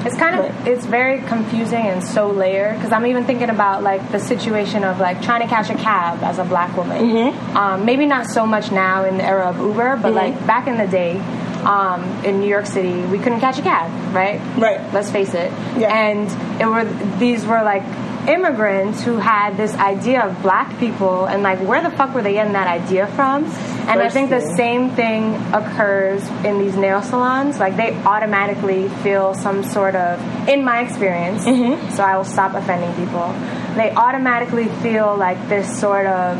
It's 0.06 0.16
kind 0.16 0.38
of 0.38 0.66
it's 0.68 0.86
very 0.86 1.20
confusing 1.22 1.84
and 1.84 2.02
so 2.02 2.30
layered 2.30 2.76
because 2.76 2.92
I'm 2.92 3.06
even 3.06 3.24
thinking 3.24 3.50
about 3.50 3.82
like 3.82 4.12
the 4.12 4.20
situation 4.20 4.84
of 4.84 5.00
like 5.00 5.20
trying 5.20 5.42
to 5.42 5.48
catch 5.48 5.68
a 5.68 5.74
cab 5.74 6.22
as 6.22 6.38
a 6.38 6.44
black 6.44 6.76
woman. 6.76 7.02
Mm-hmm. 7.02 7.56
Um, 7.56 7.84
maybe 7.84 8.06
not 8.06 8.26
so 8.26 8.46
much 8.46 8.70
now 8.70 9.04
in 9.04 9.16
the 9.16 9.24
era 9.24 9.46
of 9.46 9.58
Uber, 9.58 9.96
but 9.96 10.12
like 10.12 10.46
back 10.46 10.68
in 10.68 10.78
the 10.78 10.86
day. 10.86 11.20
Um, 11.56 12.24
in 12.24 12.38
New 12.38 12.48
York 12.48 12.66
City, 12.66 13.00
we 13.06 13.18
couldn't 13.18 13.40
catch 13.40 13.58
a 13.58 13.62
cab, 13.62 13.90
right? 14.14 14.38
Right. 14.56 14.78
Let's 14.94 15.10
face 15.10 15.34
it. 15.34 15.50
Yeah. 15.76 15.92
And 15.92 16.60
it 16.60 16.66
were 16.66 16.84
these 17.18 17.44
were 17.44 17.64
like 17.64 17.82
immigrants 18.28 19.02
who 19.02 19.16
had 19.16 19.56
this 19.56 19.74
idea 19.74 20.22
of 20.22 20.40
black 20.42 20.78
people, 20.78 21.24
and 21.24 21.42
like 21.42 21.58
where 21.60 21.82
the 21.82 21.90
fuck 21.90 22.14
were 22.14 22.22
they 22.22 22.34
getting 22.34 22.52
that 22.52 22.68
idea 22.68 23.08
from? 23.08 23.50
And 23.88 24.00
I 24.02 24.08
think 24.08 24.30
the 24.30 24.40
same 24.56 24.90
thing 24.90 25.34
occurs 25.54 26.26
in 26.44 26.58
these 26.58 26.76
nail 26.76 27.02
salons. 27.02 27.58
Like 27.58 27.76
they 27.76 27.94
automatically 28.02 28.88
feel 29.02 29.34
some 29.34 29.62
sort 29.62 29.94
of, 29.94 30.20
in 30.48 30.64
my 30.64 30.80
experience, 30.80 31.44
mm-hmm. 31.44 31.90
so 31.90 32.02
I 32.02 32.16
will 32.16 32.24
stop 32.24 32.54
offending 32.54 32.92
people. 32.94 33.32
They 33.76 33.92
automatically 33.92 34.68
feel 34.82 35.16
like 35.16 35.48
this 35.48 35.78
sort 35.80 36.06
of 36.06 36.36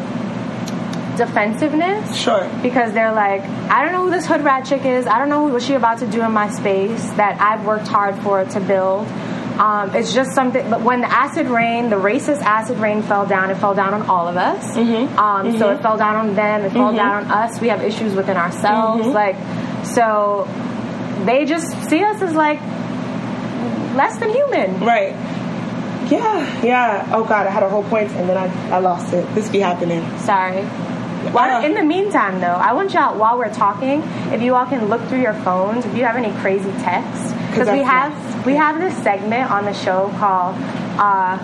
defensiveness 1.17 2.17
Sure. 2.17 2.49
because 2.63 2.93
they're 2.93 3.13
like, 3.13 3.43
I 3.71 3.83
don't 3.83 3.93
know 3.93 4.05
who 4.05 4.11
this 4.11 4.27
hood 4.27 4.43
rat 4.43 4.67
chick 4.67 4.85
is. 4.85 5.07
I 5.07 5.19
don't 5.19 5.29
know 5.29 5.45
what 5.45 5.63
she 5.63 5.75
about 5.75 5.99
to 6.01 6.07
do 6.07 6.23
in 6.23 6.33
my 6.33 6.51
space 6.51 7.11
that 7.13 7.41
I've 7.41 7.65
worked 7.65 7.89
hard 7.89 8.17
for 8.23 8.45
to 8.45 8.61
build. 8.61 9.07
Um, 9.59 9.95
it's 9.95 10.13
just 10.15 10.33
something. 10.35 10.69
But 10.69 10.83
when 10.83 11.01
the 11.01 11.11
acid 11.11 11.47
rain, 11.49 11.89
the 11.91 11.97
racist 11.97 12.43
acid 12.43 12.79
rain 12.79 13.03
fell 13.03 13.25
down, 13.27 13.51
it 13.51 13.57
fell 13.57 13.75
down 13.75 13.95
on 13.95 14.03
all 14.03 14.29
of 14.29 14.37
us. 14.37 14.77
Um, 15.19 15.59
So 15.59 15.71
it 15.71 15.83
fell 15.83 15.97
down 15.97 16.17
on 16.17 16.35
them. 16.35 16.63
It 16.63 16.73
fell 16.73 16.93
down 16.97 17.25
on 17.25 17.31
us. 17.31 17.61
We 17.61 17.69
have 17.69 17.83
issues 17.83 18.15
within 18.15 18.37
ourselves. 18.37 19.07
Like, 19.09 19.37
so 19.87 20.47
they 21.25 21.45
just 21.47 21.89
see 21.89 22.03
us 22.05 22.21
as 22.23 22.35
like 22.35 22.61
less 23.97 24.19
than 24.19 24.31
human. 24.31 24.81
Right. 24.81 25.15
Yeah, 26.11 26.63
yeah. 26.63 27.11
Oh 27.13 27.25
God, 27.25 27.47
I 27.47 27.51
had 27.51 27.63
a 27.63 27.69
whole 27.69 27.83
point 27.85 28.11
and 28.13 28.29
then 28.29 28.37
I, 28.37 28.77
I 28.77 28.79
lost 28.79 29.13
it. 29.13 29.27
This 29.35 29.49
be 29.49 29.59
happening. 29.61 30.03
Sorry. 30.19 30.63
While, 31.33 31.65
in 31.65 31.75
the 31.75 31.83
meantime, 31.83 32.41
though, 32.41 32.47
I 32.47 32.73
want 32.75 32.93
y'all 32.95 33.19
while 33.19 33.37
we're 33.37 33.53
talking, 33.53 34.03
if 34.33 34.41
you 34.43 34.55
all 34.55 34.67
can 34.67 34.87
look 34.89 35.03
through 35.09 35.23
your 35.23 35.35
phones, 35.35 35.85
if 35.85 35.97
you 35.97 36.05
have 36.05 36.15
any 36.15 36.33
crazy 36.41 36.71
texts, 36.83 37.33
because 37.59 37.73
we 37.73 37.83
have 37.83 38.47
we 38.47 38.55
have 38.55 38.79
this 38.81 38.97
segment 39.03 39.51
on 39.51 39.65
the 39.65 39.73
show 39.73 40.09
called. 40.19 40.57
Uh, 40.99 41.39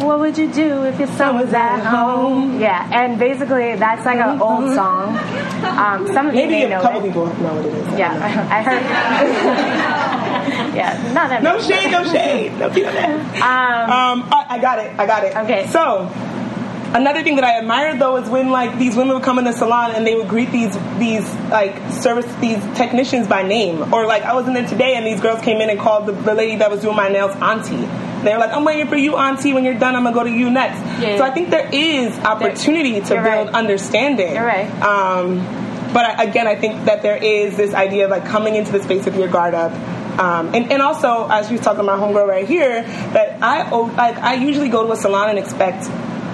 what 0.00 0.18
would 0.18 0.36
you 0.36 0.52
do 0.52 0.84
if 0.84 0.98
your 0.98 1.06
son 1.08 1.36
was 1.38 1.52
at 1.52 1.80
home? 1.84 2.58
Yeah, 2.60 2.88
and 2.92 3.18
basically 3.20 3.76
that's 3.76 4.04
like 4.04 4.18
an 4.18 4.40
old 4.40 4.74
song. 4.74 5.16
Um, 5.64 6.06
some 6.12 6.26
of 6.28 6.34
you 6.34 6.40
Maybe 6.42 6.52
may 6.54 6.64
a 6.64 6.68
know 6.70 6.82
couple 6.82 7.00
it. 7.00 7.06
people 7.08 7.26
know 7.26 7.54
what 7.54 7.64
it 7.66 7.72
is. 7.74 7.98
Yeah, 7.98 8.12
don't. 8.14 8.22
I 8.50 8.62
heard. 8.62 8.82
yeah, 10.74 11.12
not 11.12 11.28
that 11.28 11.42
No 11.42 11.60
shade, 11.60 11.90
no 11.92 12.02
shade. 12.04 12.52
No 12.58 12.72
shade. 12.72 12.86
Um, 13.42 13.42
Um, 13.42 14.28
I, 14.32 14.46
I 14.50 14.58
got 14.58 14.78
it. 14.78 14.90
I 14.98 15.06
got 15.06 15.24
it. 15.24 15.36
Okay. 15.36 15.66
So, 15.68 16.08
another 16.94 17.22
thing 17.22 17.36
that 17.36 17.44
I 17.44 17.58
admired 17.58 17.98
though 17.98 18.16
is 18.16 18.28
when 18.28 18.50
like 18.50 18.78
these 18.78 18.96
women 18.96 19.14
would 19.14 19.22
come 19.22 19.38
in 19.38 19.44
the 19.44 19.52
salon 19.52 19.92
and 19.92 20.06
they 20.06 20.14
would 20.14 20.28
greet 20.28 20.50
these 20.50 20.74
these 20.98 21.32
like 21.50 21.76
service 21.90 22.26
these 22.40 22.58
technicians 22.76 23.28
by 23.28 23.42
name, 23.42 23.92
or 23.92 24.06
like 24.06 24.22
I 24.22 24.34
was 24.34 24.46
in 24.46 24.54
there 24.54 24.66
today 24.66 24.94
and 24.94 25.06
these 25.06 25.20
girls 25.20 25.40
came 25.42 25.60
in 25.60 25.70
and 25.70 25.78
called 25.78 26.06
the, 26.06 26.12
the 26.12 26.34
lady 26.34 26.56
that 26.56 26.70
was 26.70 26.80
doing 26.80 26.96
my 26.96 27.08
nails 27.08 27.34
auntie. 27.36 27.86
They 28.22 28.32
were 28.32 28.38
like, 28.38 28.52
"I'm 28.52 28.64
waiting 28.64 28.86
for 28.86 28.96
you, 28.96 29.16
auntie. 29.16 29.52
When 29.52 29.64
you're 29.64 29.78
done, 29.78 29.96
I'm 29.96 30.04
gonna 30.04 30.14
go 30.14 30.22
to 30.22 30.30
you 30.30 30.50
next." 30.50 30.78
Yeah. 31.02 31.18
So 31.18 31.24
I 31.24 31.30
think 31.30 31.50
there 31.50 31.68
is 31.72 32.16
opportunity 32.20 33.00
to 33.00 33.14
You're 33.14 33.22
build 33.22 33.46
right. 33.46 33.54
understanding. 33.54 34.34
You're 34.34 34.44
right. 34.46 34.70
Um, 34.82 35.38
but 35.92 36.06
I, 36.06 36.24
again, 36.24 36.46
I 36.46 36.54
think 36.54 36.84
that 36.86 37.02
there 37.02 37.16
is 37.16 37.56
this 37.56 37.74
idea 37.74 38.04
of 38.04 38.10
like 38.10 38.24
coming 38.24 38.54
into 38.54 38.72
the 38.72 38.82
space 38.82 39.04
with 39.04 39.16
your 39.16 39.28
guard 39.28 39.54
up. 39.54 39.72
Um, 40.18 40.54
and, 40.54 40.70
and 40.70 40.82
also, 40.82 41.26
as 41.28 41.50
you 41.50 41.56
was 41.56 41.64
talking 41.64 41.80
about 41.80 41.98
homegirl 41.98 42.26
right 42.26 42.46
here, 42.46 42.82
that 42.82 43.42
I 43.42 43.70
oh, 43.70 43.84
like 43.96 44.16
I 44.18 44.34
usually 44.34 44.68
go 44.68 44.86
to 44.86 44.92
a 44.92 44.96
salon 44.96 45.30
and 45.30 45.38
expect 45.38 45.88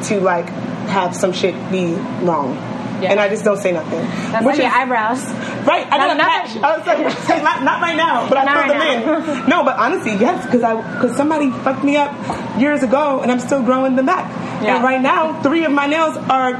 to 0.05 0.21
like 0.21 0.49
have 0.89 1.15
some 1.15 1.33
shit 1.33 1.55
be 1.71 1.95
wrong, 2.25 2.55
Yeah. 3.03 3.11
and 3.13 3.21
I 3.21 3.29
just 3.29 3.45
don't 3.45 3.59
say 3.59 3.73
nothing. 3.73 4.01
that's 4.33 4.45
Which 4.45 4.57
like 4.57 4.59
your 4.59 4.67
is- 4.69 4.75
eyebrows. 4.75 5.25
Right, 5.67 5.87
I 5.87 5.99
got 5.99 6.17
Not- 6.17 6.17
a 6.17 6.21
patch. 6.21 6.57
I 6.63 6.77
was 6.79 6.87
like, 6.87 6.99
not, 7.43 7.63
not 7.63 7.83
right 7.83 7.97
now, 7.97 8.27
but 8.29 8.39
I 8.39 8.45
Not 8.45 8.65
filled 8.67 8.79
right 8.79 9.05
them 9.05 9.43
in. 9.45 9.49
No, 9.51 9.65
but 9.65 9.77
honestly, 9.77 10.13
yes, 10.13 10.45
because 10.47 10.63
I 10.63 10.75
because 10.95 11.17
somebody 11.17 11.51
fucked 11.51 11.85
me 11.85 11.97
up 11.97 12.13
years 12.59 12.83
ago, 12.83 13.21
and 13.21 13.31
I'm 13.31 13.41
still 13.41 13.63
growing 13.63 13.97
them 13.97 14.07
back. 14.07 14.31
Yeah. 14.63 14.77
And 14.77 14.85
right 14.85 15.01
now, 15.03 15.41
three 15.43 15.65
of 15.65 15.73
my 15.73 15.87
nails 15.87 16.17
are 16.17 16.55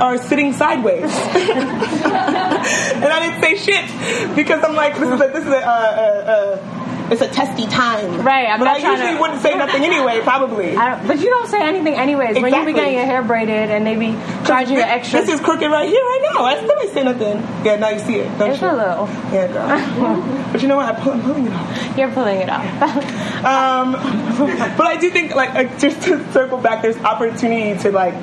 are 0.00 0.18
sitting 0.18 0.52
sideways, 0.52 1.04
and 1.04 1.12
I 3.04 3.28
didn't 3.28 3.40
say 3.42 3.56
shit 3.56 4.34
because 4.36 4.62
I'm 4.64 4.74
like, 4.74 4.94
this 4.98 5.08
is 5.08 5.20
a 5.20 5.28
this 5.32 5.44
is 5.44 5.52
a. 5.52 5.58
Uh, 5.58 5.70
uh, 5.70 6.30
uh, 6.30 6.73
it's 7.14 7.22
a 7.22 7.28
testy 7.34 7.66
time, 7.66 8.20
Right, 8.22 8.46
I'm 8.48 8.58
but 8.58 8.68
I 8.68 8.76
usually 8.76 9.14
to- 9.14 9.20
wouldn't 9.20 9.40
say 9.40 9.54
nothing 9.58 9.82
anyway. 9.84 10.20
Probably. 10.22 10.76
I 10.76 10.90
don't, 10.96 11.06
but 11.08 11.18
you 11.20 11.30
don't 11.30 11.48
say 11.48 11.62
anything 11.62 11.94
anyways. 11.94 12.40
When 12.42 12.52
you 12.52 12.64
be 12.66 12.72
getting 12.74 12.94
your 12.94 13.06
hair 13.06 13.22
braided 13.22 13.70
and 13.70 13.86
they 13.86 13.96
be 13.96 14.12
charging 14.46 14.76
you 14.76 14.82
extra. 14.82 15.20
This 15.20 15.30
is 15.30 15.40
crooked 15.40 15.70
right 15.70 15.88
here, 15.88 16.00
right 16.02 16.30
now. 16.34 16.44
I 16.44 16.56
still 16.56 16.78
ain't 16.80 16.92
say 16.92 17.04
nothing. 17.04 17.64
Yeah, 17.64 17.76
now 17.76 17.88
you 17.90 17.98
see 18.00 18.16
it. 18.16 18.38
Don't 18.38 18.50
it's 18.50 18.60
you? 18.60 18.68
a 18.68 18.74
little. 18.76 19.08
Yeah, 19.32 19.46
girl. 19.48 20.48
but 20.52 20.60
you 20.62 20.68
know 20.68 20.76
what? 20.76 20.86
I 20.86 20.98
I'm 21.14 21.22
pulling 21.22 21.46
it 21.46 21.52
off. 21.52 21.96
You're 21.98 22.10
pulling 22.12 22.40
it 22.40 22.50
off. 22.50 23.20
Um, 23.44 23.92
but 23.92 24.86
I 24.86 24.96
do 24.98 25.10
think, 25.10 25.34
like, 25.34 25.52
like, 25.52 25.78
just 25.78 26.00
to 26.04 26.32
circle 26.32 26.56
back, 26.56 26.80
there's 26.80 26.96
opportunity 26.96 27.78
to 27.82 27.92
like 27.92 28.14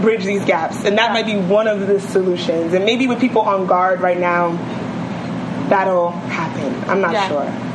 bridge 0.00 0.24
these 0.24 0.44
gaps, 0.44 0.84
and 0.84 0.96
that 0.98 1.12
might 1.12 1.26
be 1.26 1.36
one 1.36 1.66
of 1.66 1.86
the 1.88 1.98
solutions. 2.00 2.72
And 2.74 2.84
maybe 2.84 3.08
with 3.08 3.20
people 3.20 3.42
on 3.42 3.66
guard 3.66 4.00
right 4.00 4.18
now, 4.18 4.52
that'll 5.68 6.10
happen. 6.12 6.88
I'm 6.88 7.00
not 7.00 7.12
Yeah. 7.12 7.28
sure. 7.28 7.67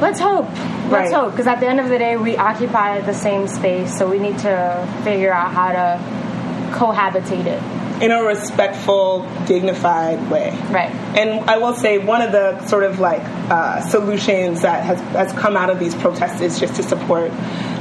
Let's 0.00 0.20
hope. 0.20 0.46
Let's 0.90 1.12
hope. 1.12 1.32
Because 1.32 1.46
at 1.46 1.60
the 1.60 1.66
end 1.66 1.80
of 1.80 1.88
the 1.88 1.98
day, 1.98 2.16
we 2.16 2.36
occupy 2.36 3.00
the 3.00 3.14
same 3.14 3.48
space, 3.48 3.96
so 3.96 4.08
we 4.08 4.18
need 4.18 4.38
to 4.38 5.00
figure 5.04 5.32
out 5.32 5.52
how 5.52 5.72
to 5.72 5.98
cohabitate 6.76 7.46
it. 7.46 7.62
In 8.02 8.12
a 8.12 8.22
respectful, 8.22 9.28
dignified 9.46 10.30
way. 10.30 10.50
Right. 10.70 10.90
And 11.18 11.50
I 11.50 11.58
will 11.58 11.74
say 11.74 11.98
one 11.98 12.22
of 12.22 12.30
the 12.30 12.64
sort 12.66 12.84
of 12.84 13.00
like 13.00 13.22
uh, 13.50 13.80
solutions 13.80 14.62
that 14.62 14.84
has, 14.84 15.00
has 15.00 15.32
come 15.32 15.56
out 15.56 15.68
of 15.68 15.80
these 15.80 15.96
protests 15.96 16.40
is 16.40 16.60
just 16.60 16.76
to 16.76 16.84
support 16.84 17.32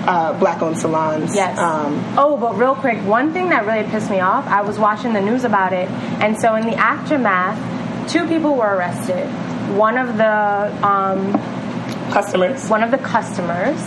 uh, 0.08 0.34
black-owned 0.40 0.80
salons. 0.80 1.36
Yes. 1.36 1.60
Um, 1.60 2.04
oh, 2.18 2.36
but 2.36 2.58
real 2.58 2.74
quick, 2.74 2.98
one 3.06 3.32
thing 3.32 3.50
that 3.50 3.68
really 3.68 3.88
pissed 3.92 4.10
me 4.10 4.20
off, 4.20 4.48
I 4.48 4.62
was 4.62 4.80
watching 4.80 5.14
the 5.14 5.22
news 5.22 5.44
about 5.44 5.72
it, 5.74 5.88
and 6.20 6.40
so 6.40 6.56
in 6.56 6.66
the 6.66 6.76
aftermath, 6.76 8.10
two 8.10 8.26
people 8.28 8.56
were 8.56 8.76
arrested. 8.76 9.28
One 9.76 9.98
of 9.98 10.18
the 10.18 10.88
um, 10.88 11.34
customers. 12.12 12.68
one 12.70 12.84
of 12.84 12.92
the 12.92 12.98
customers 12.98 13.80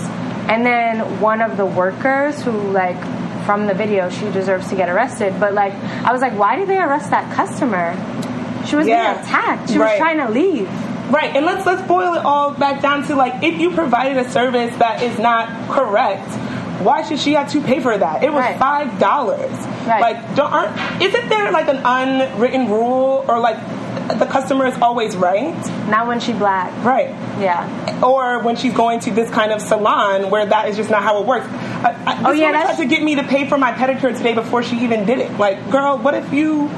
And 0.49 0.67
then 0.67 1.21
one 1.21 1.41
of 1.43 1.57
the 1.57 1.67
workers 1.67 2.43
who 2.43 2.51
like 2.51 2.99
from 3.47 3.67
the 3.67 3.75
video, 3.75 4.11
she 4.11 4.31
deserves 4.33 4.69
to 4.69 4.75
get 4.77 4.89
arrested. 4.89 5.35
But 5.41 5.55
like, 5.55 5.73
I 6.05 6.13
was 6.13 6.21
like, 6.21 6.37
why 6.39 6.57
did 6.57 6.69
they 6.69 6.79
arrest 6.79 7.11
that 7.11 7.33
customer? 7.35 7.95
She 8.67 8.77
was 8.77 8.87
Yeah. 8.87 9.15
being 9.15 9.25
attacked. 9.27 9.71
She 9.71 9.79
Right. 9.79 9.93
was 9.93 9.99
trying 9.99 10.19
to 10.19 10.29
leave. 10.31 10.69
Right, 11.11 11.35
and 11.35 11.45
let's 11.47 11.67
let's 11.67 11.83
boil 11.83 12.15
it 12.15 12.25
all 12.25 12.51
back 12.53 12.81
down 12.83 13.03
to 13.09 13.17
like 13.17 13.43
if 13.43 13.59
you 13.61 13.71
provided 13.73 14.17
a 14.19 14.29
service 14.31 14.75
that 14.77 15.03
is 15.03 15.19
not 15.19 15.49
correct, 15.71 16.29
why 16.83 17.03
should 17.03 17.19
she 17.19 17.35
have 17.35 17.49
to 17.51 17.61
pay 17.61 17.81
for 17.81 17.97
that? 17.97 18.23
It 18.23 18.33
was 18.33 18.43
Right. 18.45 18.57
five 18.59 18.99
dollars. 19.01 19.51
Right. 19.87 20.01
Like, 20.01 20.35
don't 20.37 20.53
aren't 20.53 20.73
isn't 21.03 21.29
there 21.29 21.51
like 21.51 21.69
an 21.69 21.81
unwritten 21.85 22.69
rule 22.71 23.25
or 23.27 23.39
like 23.41 23.57
the 24.19 24.27
customer 24.27 24.67
is 24.67 24.77
always 24.81 25.17
right? 25.17 25.55
Not 25.89 26.07
when 26.07 26.21
she 26.21 26.33
black. 26.33 26.73
Right. 26.85 27.09
Yeah. 27.41 28.03
Or 28.05 28.43
when 28.43 28.57
she's 28.57 28.75
going 28.75 29.01
to 29.01 29.11
this 29.11 29.31
kind 29.31 29.53
of 29.53 29.61
salon 29.61 30.31
where 30.31 30.47
that 30.47 30.69
is 30.69 30.77
just 30.77 30.91
not 30.91 31.03
how 31.03 31.21
it 31.21 31.27
works. 31.27 31.47
I, 31.47 31.95
I, 32.07 32.23
Oh, 32.29 32.33
yeah, 32.33 32.53
that's- 32.53 32.77
tried 32.77 32.85
to 32.85 32.89
get 32.89 33.03
me 33.03 33.15
to 33.17 33.23
pay 33.25 33.49
for 33.49 33.59
my 33.59 33.73
pedicure 33.73 34.17
today 34.17 34.35
before 34.35 34.63
she 34.63 34.79
even 34.81 35.05
did 35.07 35.19
it. 35.19 35.33
Like, 35.39 35.71
girl, 35.71 35.99
what 35.99 36.15
if 36.15 36.33
you, 36.33 36.69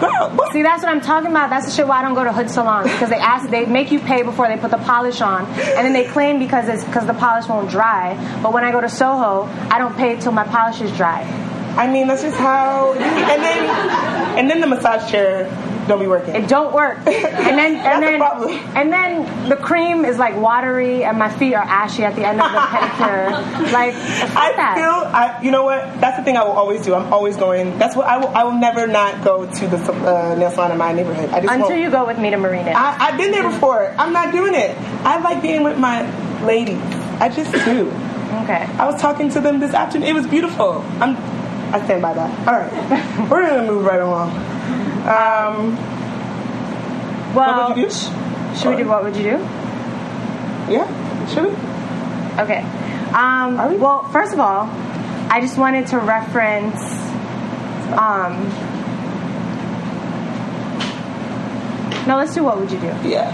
girl, 0.00 0.30
what? 0.34 0.52
See, 0.52 0.62
that's 0.62 0.82
what 0.82 0.90
I'm 0.90 1.00
talking 1.00 1.30
about. 1.30 1.50
That's 1.50 1.66
the 1.66 1.72
shit 1.72 1.86
why 1.86 1.98
I 2.00 2.02
don't 2.02 2.14
go 2.14 2.24
to 2.24 2.32
hood 2.32 2.50
salons 2.50 2.90
because 2.90 3.10
they 3.10 3.16
ask, 3.16 3.48
they 3.50 3.66
make 3.66 3.90
you 3.90 4.00
pay 4.00 4.22
before 4.22 4.48
they 4.48 4.56
put 4.56 4.70
the 4.70 4.78
polish 4.78 5.20
on, 5.20 5.44
and 5.46 5.56
then 5.86 5.92
they 5.92 6.04
claim 6.06 6.38
because 6.38 6.68
it's 6.68 6.84
because 6.84 7.06
the 7.06 7.14
polish 7.14 7.46
won't 7.48 7.70
dry. 7.70 8.14
But 8.42 8.52
when 8.52 8.64
I 8.64 8.70
go 8.72 8.80
to 8.80 8.88
Soho, 8.88 9.44
I 9.70 9.78
don't 9.78 9.96
pay 9.96 10.16
till 10.18 10.32
my 10.32 10.44
polish 10.44 10.80
is 10.80 10.96
dry. 10.96 11.22
I 11.76 11.86
mean, 11.86 12.08
that's 12.08 12.22
just 12.22 12.36
how. 12.36 12.92
And 12.94 13.42
then, 13.42 14.38
and 14.38 14.50
then 14.50 14.60
the 14.60 14.66
massage 14.66 15.08
chair 15.10 15.44
don't 15.88 15.98
be 16.00 16.06
working. 16.06 16.34
It 16.34 16.48
don't 16.48 16.72
work. 16.72 16.98
And 17.48 17.56
then 17.58 17.76
and 17.76 18.02
the 18.02 18.06
then 18.06 18.18
problem. 18.20 18.50
and 18.76 18.92
then 18.92 19.48
the 19.48 19.56
cream 19.56 20.04
is 20.04 20.18
like 20.18 20.36
watery, 20.36 21.02
and 21.04 21.18
my 21.18 21.30
feet 21.30 21.54
are 21.54 21.62
ashy 21.64 22.04
at 22.04 22.14
the 22.14 22.26
end 22.26 22.40
of 22.40 22.50
the 22.52 22.58
pedicure. 22.72 23.30
Like 23.72 23.94
I 23.94 24.52
that. 24.54 24.74
feel, 24.76 25.10
I, 25.12 25.42
you 25.42 25.50
know 25.50 25.64
what? 25.64 26.00
That's 26.00 26.18
the 26.18 26.24
thing 26.24 26.36
I 26.36 26.44
will 26.44 26.52
always 26.52 26.84
do. 26.84 26.94
I'm 26.94 27.10
always 27.12 27.36
going. 27.36 27.78
That's 27.78 27.96
what 27.96 28.06
I 28.06 28.18
will. 28.18 28.28
I 28.28 28.44
will 28.44 28.58
never 28.58 28.86
not 28.86 29.24
go 29.24 29.46
to 29.50 29.66
the 29.66 29.78
uh, 29.92 30.34
nail 30.36 30.50
salon 30.50 30.72
in 30.72 30.78
my 30.78 30.92
neighborhood. 30.92 31.30
I 31.30 31.40
just 31.40 31.52
Until 31.52 31.70
won't. 31.70 31.80
you 31.80 31.90
go 31.90 32.06
with 32.06 32.18
me 32.18 32.30
to 32.30 32.36
Marina. 32.36 32.72
I, 32.76 32.96
I've 33.08 33.18
been 33.18 33.30
there 33.30 33.48
before. 33.50 33.94
I'm 33.98 34.12
not 34.12 34.32
doing 34.32 34.54
it. 34.54 34.76
I 35.04 35.18
like 35.20 35.40
being 35.42 35.62
with 35.64 35.78
my 35.78 36.04
ladies. 36.44 36.78
I 37.20 37.28
just 37.30 37.50
do. 37.64 37.88
okay. 38.44 38.68
I 38.78 38.84
was 38.86 39.00
talking 39.00 39.30
to 39.30 39.40
them 39.40 39.58
this 39.58 39.72
afternoon. 39.74 40.08
It 40.08 40.14
was 40.14 40.26
beautiful. 40.26 40.84
I'm. 41.00 41.16
I 41.72 41.82
stand 41.84 42.00
by 42.02 42.14
that. 42.14 42.48
All 42.48 42.54
right, 42.54 43.30
we're 43.30 43.46
gonna 43.46 43.66
move 43.66 43.84
right 43.84 44.00
along. 44.00 44.30
Um, 45.08 45.74
Well, 47.34 47.68
what 47.68 47.76
would 47.76 47.78
you 47.78 47.88
do? 47.88 47.94
should 48.56 48.70
we 48.70 48.76
do 48.82 48.88
what 48.88 49.02
would 49.04 49.16
you 49.16 49.22
do? 49.22 49.38
Yeah, 50.72 50.86
should 51.28 51.44
we? 51.44 51.50
Okay. 52.42 52.60
Um, 53.14 53.70
we? 53.70 53.76
well, 53.78 54.02
first 54.12 54.32
of 54.34 54.40
all, 54.40 54.68
I 55.30 55.40
just 55.40 55.56
wanted 55.56 55.86
to 55.88 55.98
reference. 55.98 56.80
Um, 57.96 58.48
no, 62.06 62.16
let's 62.16 62.34
do 62.34 62.42
what 62.44 62.58
would 62.60 62.70
you 62.70 62.78
do? 62.78 62.86
Yeah, 63.08 63.28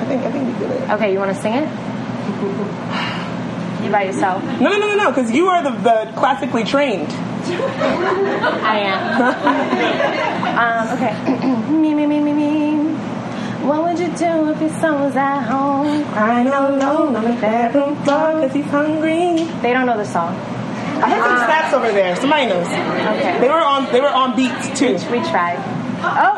I 0.00 0.04
think 0.06 0.22
I 0.24 0.30
think 0.30 0.46
we 0.46 0.58
did 0.66 0.70
it. 0.76 0.90
Okay, 0.90 1.12
you 1.12 1.18
want 1.18 1.34
to 1.34 1.40
sing 1.42 1.54
it? 1.54 1.68
You 3.84 3.92
by 3.92 4.02
yourself? 4.04 4.42
No, 4.42 4.70
no, 4.70 4.78
no, 4.78 4.86
no, 4.88 4.96
no, 4.96 5.08
because 5.10 5.30
you 5.30 5.46
are 5.46 5.62
the, 5.62 5.70
the 5.70 6.12
classically 6.16 6.64
trained. 6.64 7.08
I 8.62 8.78
am. 8.92 8.98
um, 10.58 10.88
okay. 10.96 11.14
me, 11.72 11.94
me, 11.94 12.06
me, 12.06 12.20
me, 12.20 12.32
me. 12.32 12.76
What 13.66 13.82
would 13.84 13.98
you 13.98 14.08
do 14.16 14.50
if 14.50 14.60
your 14.60 14.70
son 14.80 15.00
was 15.00 15.16
at 15.16 15.42
home? 15.42 16.04
Crying 16.12 16.46
alone 16.48 17.14
on 17.16 17.24
the 17.24 17.32
bedroom 17.40 17.96
floor 18.04 18.34
because 18.34 18.52
he's 18.54 18.64
hungry. 18.66 19.44
They 19.62 19.72
don't 19.72 19.86
know 19.86 19.96
the 19.96 20.04
song. 20.04 20.34
I 21.02 21.10
heard 21.10 21.24
some 21.24 21.36
snaps 21.46 21.74
over 21.74 21.92
there. 21.92 22.16
Somebody 22.16 22.46
knows. 22.46 22.66
Okay. 22.68 23.38
They 23.40 23.48
were 23.48 23.60
on. 23.60 23.86
They 23.92 24.00
were 24.00 24.08
on 24.08 24.34
beats 24.36 24.68
too. 24.78 24.94
We 25.10 25.18
tried. 25.30 25.58
Oh, 26.02 26.34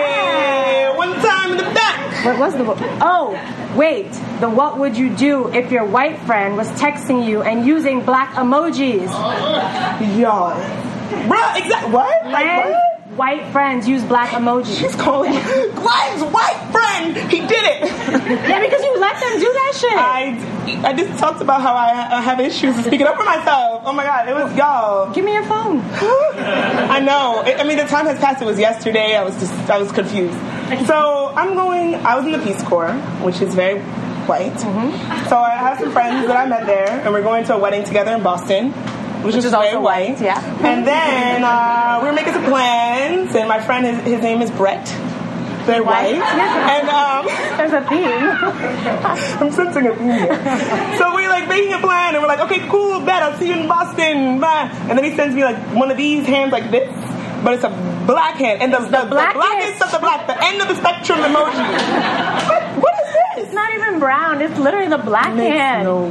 Hey! 0.00 0.92
One 0.96 1.12
time 1.20 1.50
in 1.52 1.56
the 1.58 1.64
back. 1.74 2.09
What 2.24 2.38
was 2.38 2.54
the 2.54 2.64
Oh, 3.00 3.32
wait. 3.76 4.12
The 4.40 4.48
what 4.48 4.78
would 4.78 4.96
you 4.96 5.14
do 5.14 5.48
if 5.48 5.70
your 5.70 5.84
white 5.84 6.18
friend 6.20 6.56
was 6.56 6.68
texting 6.72 7.26
you 7.26 7.42
and 7.42 7.66
using 7.66 8.04
black 8.04 8.34
emojis? 8.34 9.08
Y'all, 10.18 10.54
bruh, 11.28 11.56
exact 11.56 11.88
what? 11.88 12.26
Like 12.26 12.64
what? 12.64 12.90
white 13.16 13.44
friends 13.52 13.88
use 13.88 14.02
black 14.04 14.30
emojis. 14.30 14.78
She's 14.78 14.94
calling 14.94 15.32
Glenn's 15.32 16.22
white 16.32 16.68
friend. 16.72 17.16
He 17.30 17.40
did 17.40 17.64
it. 17.64 17.82
Yeah, 18.48 18.60
because 18.60 18.82
you 18.82 18.98
let 19.00 19.20
them 19.20 19.38
do 19.38 19.52
that 19.52 19.72
shit. 19.78 19.92
I, 19.92 20.88
I 20.88 20.92
just 20.92 21.18
talked 21.18 21.40
about 21.40 21.60
how 21.60 21.74
I, 21.74 22.18
I 22.18 22.20
have 22.20 22.40
issues 22.40 22.76
speaking 22.84 23.06
up 23.06 23.16
for 23.16 23.24
myself. 23.24 23.82
Oh 23.84 23.92
my 23.92 24.04
god, 24.04 24.28
it 24.28 24.34
was 24.34 24.54
y'all. 24.56 25.12
Give 25.12 25.24
me 25.24 25.32
your 25.32 25.44
phone. 25.44 25.80
I 25.92 27.00
know. 27.00 27.42
I 27.44 27.60
I 27.60 27.64
mean, 27.64 27.76
the 27.76 27.84
time 27.84 28.06
has 28.06 28.18
passed. 28.18 28.42
It 28.42 28.46
was 28.46 28.58
yesterday. 28.58 29.16
I 29.16 29.22
was 29.22 29.38
just, 29.38 29.52
I 29.70 29.78
was 29.78 29.90
confused. 29.92 30.38
So 30.86 31.32
I'm 31.34 31.54
going. 31.54 31.94
I 31.94 32.16
was 32.16 32.24
in 32.26 32.32
the 32.32 32.38
Peace 32.38 32.62
Corps, 32.62 32.92
which 33.22 33.40
is 33.40 33.54
very 33.54 33.80
white. 34.26 34.52
Mm-hmm. 34.52 35.28
So 35.28 35.38
I 35.38 35.50
have 35.56 35.78
some 35.78 35.92
friends 35.92 36.26
that 36.28 36.36
I 36.36 36.46
met 36.46 36.66
there, 36.66 36.88
and 36.88 37.12
we're 37.12 37.22
going 37.22 37.44
to 37.44 37.54
a 37.54 37.58
wedding 37.58 37.84
together 37.84 38.12
in 38.12 38.22
Boston, 38.22 38.70
which, 39.24 39.34
is, 39.34 39.44
is 39.44 39.50
very 39.50 39.68
also 39.68 39.80
white. 39.80 40.10
white, 40.14 40.22
yeah. 40.22 40.66
And 40.66 40.86
then 40.86 41.42
uh, 41.44 41.98
we 42.02 42.08
were 42.08 42.14
making 42.14 42.34
some 42.34 42.44
plans, 42.44 43.34
and 43.34 43.48
my 43.48 43.60
friend, 43.60 43.84
his, 43.86 44.14
his 44.14 44.22
name 44.22 44.42
is 44.42 44.50
Brett. 44.50 44.86
Very 45.66 45.80
white. 45.82 46.16
White. 46.16 46.30
And 46.72 46.88
um, 46.88 47.26
There's 47.58 47.72
a 47.72 47.82
theme. 47.88 48.00
I'm 49.40 49.52
sensing 49.52 49.86
a 49.86 49.94
theme 49.96 50.10
here. 50.10 50.96
So 50.98 51.14
we're 51.14 51.28
like 51.28 51.48
making 51.48 51.72
a 51.72 51.78
plan, 51.80 52.14
and 52.14 52.22
we're 52.22 52.28
like, 52.28 52.40
okay, 52.40 52.66
cool, 52.68 53.00
bet, 53.00 53.22
I'll 53.22 53.38
see 53.38 53.48
you 53.48 53.54
in 53.54 53.68
Boston, 53.68 54.40
bye. 54.40 54.70
And 54.88 54.96
then 54.96 55.04
he 55.04 55.14
sends 55.16 55.34
me 55.34 55.44
like 55.44 55.58
one 55.74 55.90
of 55.90 55.96
these 55.96 56.26
hands 56.26 56.52
like 56.52 56.70
this, 56.70 56.88
but 57.44 57.54
it's 57.54 57.64
a 57.64 57.70
black 58.06 58.36
hand, 58.36 58.62
and 58.62 58.72
the, 58.72 58.78
the, 58.80 59.02
the 59.02 59.06
blackest. 59.06 59.36
blackest 59.36 59.82
of 59.82 59.90
the 59.92 59.98
black, 59.98 60.26
the 60.26 60.38
end 60.44 60.60
of 60.60 60.68
the 60.68 60.74
spectrum 60.76 61.18
emoji. 61.20 61.66
what, 62.48 62.62
what 62.82 62.94
is 63.02 63.12
this? 63.14 63.44
It's 63.46 63.54
not 63.54 63.72
even 63.74 63.98
brown. 63.98 64.40
It's 64.42 64.58
literally 64.58 64.88
the 64.88 64.98
black 64.98 65.34
Makes 65.34 65.56
hand. 65.56 65.84
no 65.84 66.10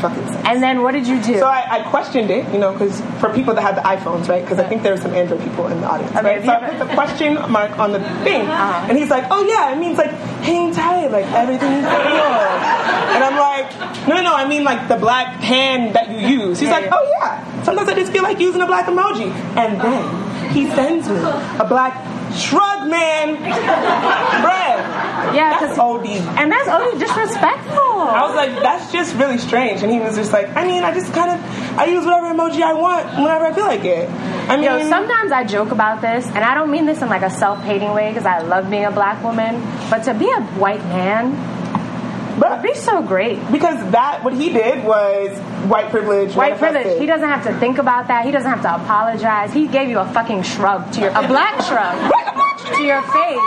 fucking 0.00 0.28
sense. 0.28 0.46
And 0.46 0.62
then 0.62 0.82
what 0.82 0.92
did 0.92 1.08
you 1.08 1.20
do? 1.20 1.38
So 1.38 1.46
I, 1.48 1.80
I 1.80 1.90
questioned 1.90 2.30
it, 2.30 2.46
you 2.52 2.58
know, 2.60 2.72
because 2.72 3.00
for 3.20 3.30
people 3.34 3.54
that 3.54 3.62
have 3.62 3.74
the 3.74 3.80
iPhones, 3.82 4.28
right? 4.28 4.42
Because 4.42 4.58
I 4.60 4.68
think 4.68 4.82
there 4.84 4.92
were 4.94 5.00
some 5.00 5.12
Android 5.12 5.42
people 5.42 5.66
in 5.66 5.80
the 5.80 5.88
audience, 5.88 6.14
Okay, 6.14 6.22
right? 6.38 6.44
So 6.44 6.52
I 6.52 6.70
put 6.70 6.78
the 6.88 6.94
question 6.94 7.34
mark 7.50 7.76
on 7.80 7.90
the 7.92 7.98
thing, 8.22 8.42
Uh-huh. 8.46 8.86
and 8.88 8.96
he's 8.96 9.10
like, 9.10 9.24
"Oh 9.30 9.42
yeah, 9.44 9.72
it 9.74 9.78
means 9.78 9.98
like 9.98 10.10
hang 10.46 10.72
tight, 10.72 11.10
like 11.10 11.26
everything's 11.32 11.84
cool." 11.84 12.32
And 13.10 13.24
I'm 13.24 13.36
like, 13.36 14.06
"No, 14.06 14.14
no, 14.14 14.22
no, 14.22 14.34
I 14.34 14.46
mean 14.46 14.62
like 14.62 14.86
the 14.86 14.96
black 14.96 15.34
hand 15.42 15.94
that 15.96 16.08
you 16.10 16.18
use." 16.46 16.60
He's 16.60 16.68
Yeah, 16.68 16.76
like, 16.76 16.84
yeah. 16.84 16.90
"Oh 16.94 17.16
yeah, 17.20 17.62
sometimes 17.64 17.88
I 17.88 17.94
just 17.94 18.12
feel 18.12 18.22
like 18.22 18.38
using 18.38 18.60
a 18.60 18.66
black 18.66 18.86
emoji," 18.86 19.32
and 19.56 19.80
then 19.80 20.27
he 20.50 20.66
sends 20.70 21.08
me 21.08 21.16
a 21.16 21.64
black 21.68 21.94
shrug, 22.34 22.88
man, 22.88 23.36
bruh. 23.36 25.34
yeah, 25.34 25.58
That's 25.60 25.78
OD. 25.78 26.06
and 26.06 26.52
that's 26.52 26.68
only 26.68 26.98
disrespectful. 26.98 27.78
I 27.78 28.22
was 28.26 28.34
like, 28.36 28.50
that's 28.62 28.92
just 28.92 29.14
really 29.16 29.38
strange. 29.38 29.82
And 29.82 29.90
he 29.90 29.98
was 30.00 30.16
just 30.16 30.32
like, 30.32 30.48
I 30.56 30.64
mean, 30.66 30.82
I 30.84 30.92
just 30.94 31.12
kind 31.12 31.30
of, 31.32 31.78
I 31.78 31.86
use 31.86 32.04
whatever 32.04 32.26
emoji 32.26 32.62
I 32.62 32.74
want 32.74 33.06
whenever 33.16 33.46
I 33.46 33.52
feel 33.52 33.64
like 33.64 33.84
it. 33.84 34.08
I 34.48 34.56
mean, 34.56 34.64
Yo, 34.64 34.88
sometimes 34.88 35.32
I 35.32 35.44
joke 35.44 35.70
about 35.70 36.00
this, 36.00 36.26
and 36.26 36.38
I 36.38 36.54
don't 36.54 36.70
mean 36.70 36.86
this 36.86 37.02
in 37.02 37.08
like 37.08 37.22
a 37.22 37.30
self-hating 37.30 37.92
way 37.92 38.10
because 38.10 38.26
I 38.26 38.40
love 38.40 38.70
being 38.70 38.84
a 38.84 38.90
black 38.92 39.22
woman. 39.24 39.60
But 39.90 40.04
to 40.04 40.14
be 40.14 40.30
a 40.30 40.40
white 40.60 40.84
man 40.86 41.32
but 42.38 42.50
would 42.50 42.62
be 42.62 42.74
so 42.74 43.02
great. 43.02 43.38
because 43.50 43.78
that, 43.92 44.22
what 44.24 44.32
he 44.34 44.52
did 44.52 44.84
was 44.84 45.36
white 45.68 45.90
privilege. 45.90 46.34
White 46.34 46.58
privilege. 46.58 46.98
He 47.00 47.06
doesn't 47.06 47.28
have 47.28 47.44
to 47.44 47.58
think 47.58 47.78
about 47.78 48.08
that. 48.08 48.24
He 48.24 48.30
doesn't 48.30 48.50
have 48.50 48.62
to 48.62 48.74
apologize. 48.82 49.52
He 49.52 49.66
gave 49.66 49.88
you 49.88 49.98
a 49.98 50.06
fucking 50.12 50.42
shrug 50.42 50.92
to 50.92 51.00
your 51.00 51.10
a 51.10 51.26
black 51.26 51.60
shrug 51.64 51.96
to 52.76 52.82
your 52.82 53.00
face, 53.02 53.40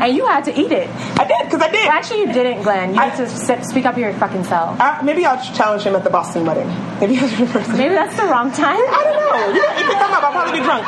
and 0.00 0.14
you 0.14 0.24
had 0.26 0.44
to 0.44 0.52
eat 0.58 0.70
it. 0.70 0.88
I 1.18 1.24
did, 1.26 1.44
because 1.44 1.60
I 1.60 1.70
did. 1.70 1.82
Well, 1.86 1.90
actually, 1.92 2.20
you 2.20 2.32
didn't, 2.32 2.62
Glenn. 2.62 2.94
You 2.94 3.00
I- 3.00 3.06
had 3.08 3.16
to 3.16 3.28
sit, 3.28 3.64
speak 3.64 3.84
up 3.84 3.96
your 3.98 4.12
fucking 4.14 4.44
self. 4.44 4.80
Uh, 4.80 5.02
maybe 5.02 5.24
I'll 5.26 5.42
challenge 5.54 5.82
him 5.82 5.96
at 5.96 6.04
the 6.04 6.10
Boston 6.10 6.46
wedding. 6.46 6.68
Maybe 7.00 7.14
Maybe 7.76 7.94
that's 7.94 8.16
the 8.16 8.26
wrong 8.26 8.52
time. 8.52 8.76
I 8.78 9.00
don't 9.04 9.16
know. 9.18 9.54
You 9.54 9.60
you 9.60 9.90
can 9.90 9.98
come 9.98 10.12
up. 10.12 10.22
I'll 10.22 10.32
probably 10.32 10.60
be 10.60 10.64
drunk. 10.64 10.86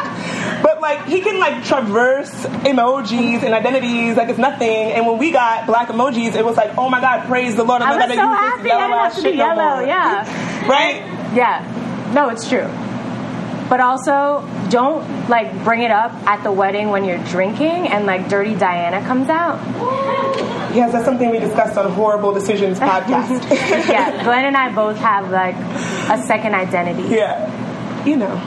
But 0.63 0.81
like 0.81 1.05
he 1.07 1.21
can 1.21 1.39
like 1.39 1.65
traverse 1.65 2.31
emojis 2.65 3.43
and 3.43 3.53
identities 3.55 4.17
like 4.17 4.29
it's 4.29 4.39
nothing. 4.39 4.93
And 4.93 5.07
when 5.07 5.19
we 5.19 5.31
got 5.33 5.67
black 5.67 5.89
emojis, 5.89 6.35
it 6.37 6.45
was 6.45 6.57
like, 6.57 6.77
oh 6.79 6.89
my 6.89 7.01
god, 7.01 7.27
praise 7.27 7.57
the 7.57 7.65
Lord! 7.65 7.83
I 7.83 7.93
I'm 7.93 7.99
was 8.09 8.17
not 8.17 8.25
so 8.25 8.29
happy 8.29 8.63
this 8.63 8.73
I 8.73 8.79
yellow 8.79 8.89
didn't 8.89 8.99
have 9.03 9.15
to 9.17 9.23
be 9.23 9.31
no 9.37 9.45
yellow. 9.47 9.77
more. 9.77 9.87
Yeah. 9.87 10.69
Right? 10.69 10.97
Yeah. 11.35 12.13
No, 12.15 12.29
it's 12.29 12.49
true. 12.49 12.69
But 13.69 13.81
also, 13.81 14.47
don't 14.69 15.29
like 15.31 15.65
bring 15.65 15.83
it 15.83 15.91
up 15.91 16.13
at 16.27 16.43
the 16.45 16.53
wedding 16.53 16.91
when 16.91 17.05
you're 17.07 17.23
drinking 17.25 17.89
and 17.89 18.05
like 18.05 18.29
Dirty 18.29 18.55
Diana 18.55 19.01
comes 19.07 19.29
out. 19.31 19.59
Yes, 20.75 20.93
that's 20.93 21.05
something 21.07 21.31
we 21.31 21.39
discussed 21.39 21.77
on 21.79 21.91
Horrible 21.93 22.33
Decisions 22.35 22.79
podcast. 22.81 23.49
yeah, 23.89 24.23
Glenn 24.25 24.45
and 24.45 24.57
I 24.57 24.71
both 24.75 24.99
have 24.99 25.31
like 25.31 25.55
a 25.57 26.23
second 26.27 26.55
identity. 26.55 27.09
yeah. 27.15 28.05
You 28.05 28.17
know. 28.17 28.39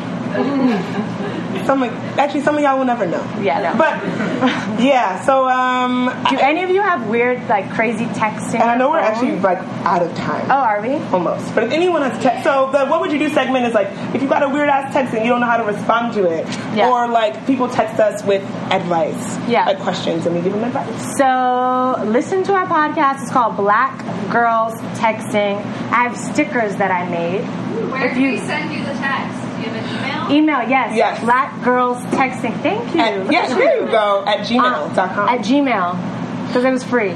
Some 1.65 1.83
of, 1.83 1.91
actually 2.19 2.41
some 2.41 2.55
of 2.55 2.61
y'all 2.63 2.77
will 2.77 2.85
never 2.85 3.05
know. 3.05 3.23
Yeah, 3.41 3.61
no. 3.71 3.77
But 3.77 4.01
yeah, 4.81 5.21
so 5.23 5.47
um, 5.49 6.05
Do 6.29 6.37
any 6.39 6.63
of 6.63 6.69
you 6.69 6.81
have 6.81 7.07
weird, 7.07 7.47
like 7.47 7.69
crazy 7.71 8.05
texting? 8.05 8.55
and 8.59 8.63
I 8.69 8.75
know 8.77 8.89
we're 8.89 9.01
phone? 9.01 9.11
actually 9.11 9.39
like 9.39 9.59
out 9.85 10.01
of 10.01 10.13
time. 10.15 10.45
Oh, 10.49 10.55
are 10.55 10.81
we? 10.81 10.95
Almost. 11.13 11.53
But 11.55 11.63
if 11.65 11.71
anyone 11.71 12.01
has 12.01 12.21
text, 12.21 12.43
so 12.43 12.69
the 12.71 12.85
what 12.85 13.01
would 13.01 13.11
you 13.11 13.19
do 13.19 13.29
segment 13.29 13.65
is 13.65 13.73
like 13.73 13.87
if 14.15 14.21
you 14.21 14.27
got 14.27 14.43
a 14.43 14.49
weird 14.49 14.69
ass 14.69 14.93
text 14.93 15.13
and 15.13 15.23
you 15.23 15.29
don't 15.31 15.39
know 15.39 15.45
how 15.47 15.57
to 15.57 15.63
respond 15.63 16.13
to 16.13 16.25
it, 16.29 16.45
Yeah. 16.75 16.89
or 16.89 17.07
like 17.07 17.45
people 17.47 17.67
text 17.69 17.99
us 17.99 18.23
with 18.23 18.41
advice, 18.71 19.37
Yeah. 19.47 19.65
like 19.65 19.79
questions, 19.79 20.25
and 20.25 20.35
we 20.35 20.41
give 20.41 20.53
them 20.53 20.63
advice. 20.63 21.17
So 21.17 22.03
listen 22.05 22.43
to 22.43 22.53
our 22.53 22.65
podcast. 22.65 23.21
It's 23.23 23.31
called 23.31 23.55
Black 23.57 23.97
Girls 24.31 24.73
Texting. 24.99 25.57
I 25.91 26.03
have 26.07 26.17
stickers 26.17 26.75
that 26.77 26.91
I 26.91 27.07
made. 27.09 27.41
Where 27.91 28.05
If 28.07 28.13
can 28.13 28.21
you- 28.21 28.31
we 28.31 28.39
send 28.39 28.73
you 28.73 28.83
the 28.83 28.93
text? 28.93 29.39
Do 29.55 29.61
you 29.61 29.69
have 29.69 30.29
an 30.29 30.31
email? 30.31 30.59
Email, 30.59 30.69
yes. 30.69 30.95
Yes. 30.95 31.19
Black 31.21 31.63
Girls 31.63 31.97
Texting. 32.13 32.59
Thank 32.61 32.93
you. 32.93 33.01
At, 33.01 33.31
yes, 33.31 33.49
there 33.49 33.81
you 33.81 33.91
go. 33.91 34.23
At 34.25 34.39
gmail.com. 34.47 35.29
At 35.29 35.39
Gmail. 35.41 36.47
Because 36.47 36.63
it 36.63 36.71
was 36.71 36.83
free. 36.83 37.11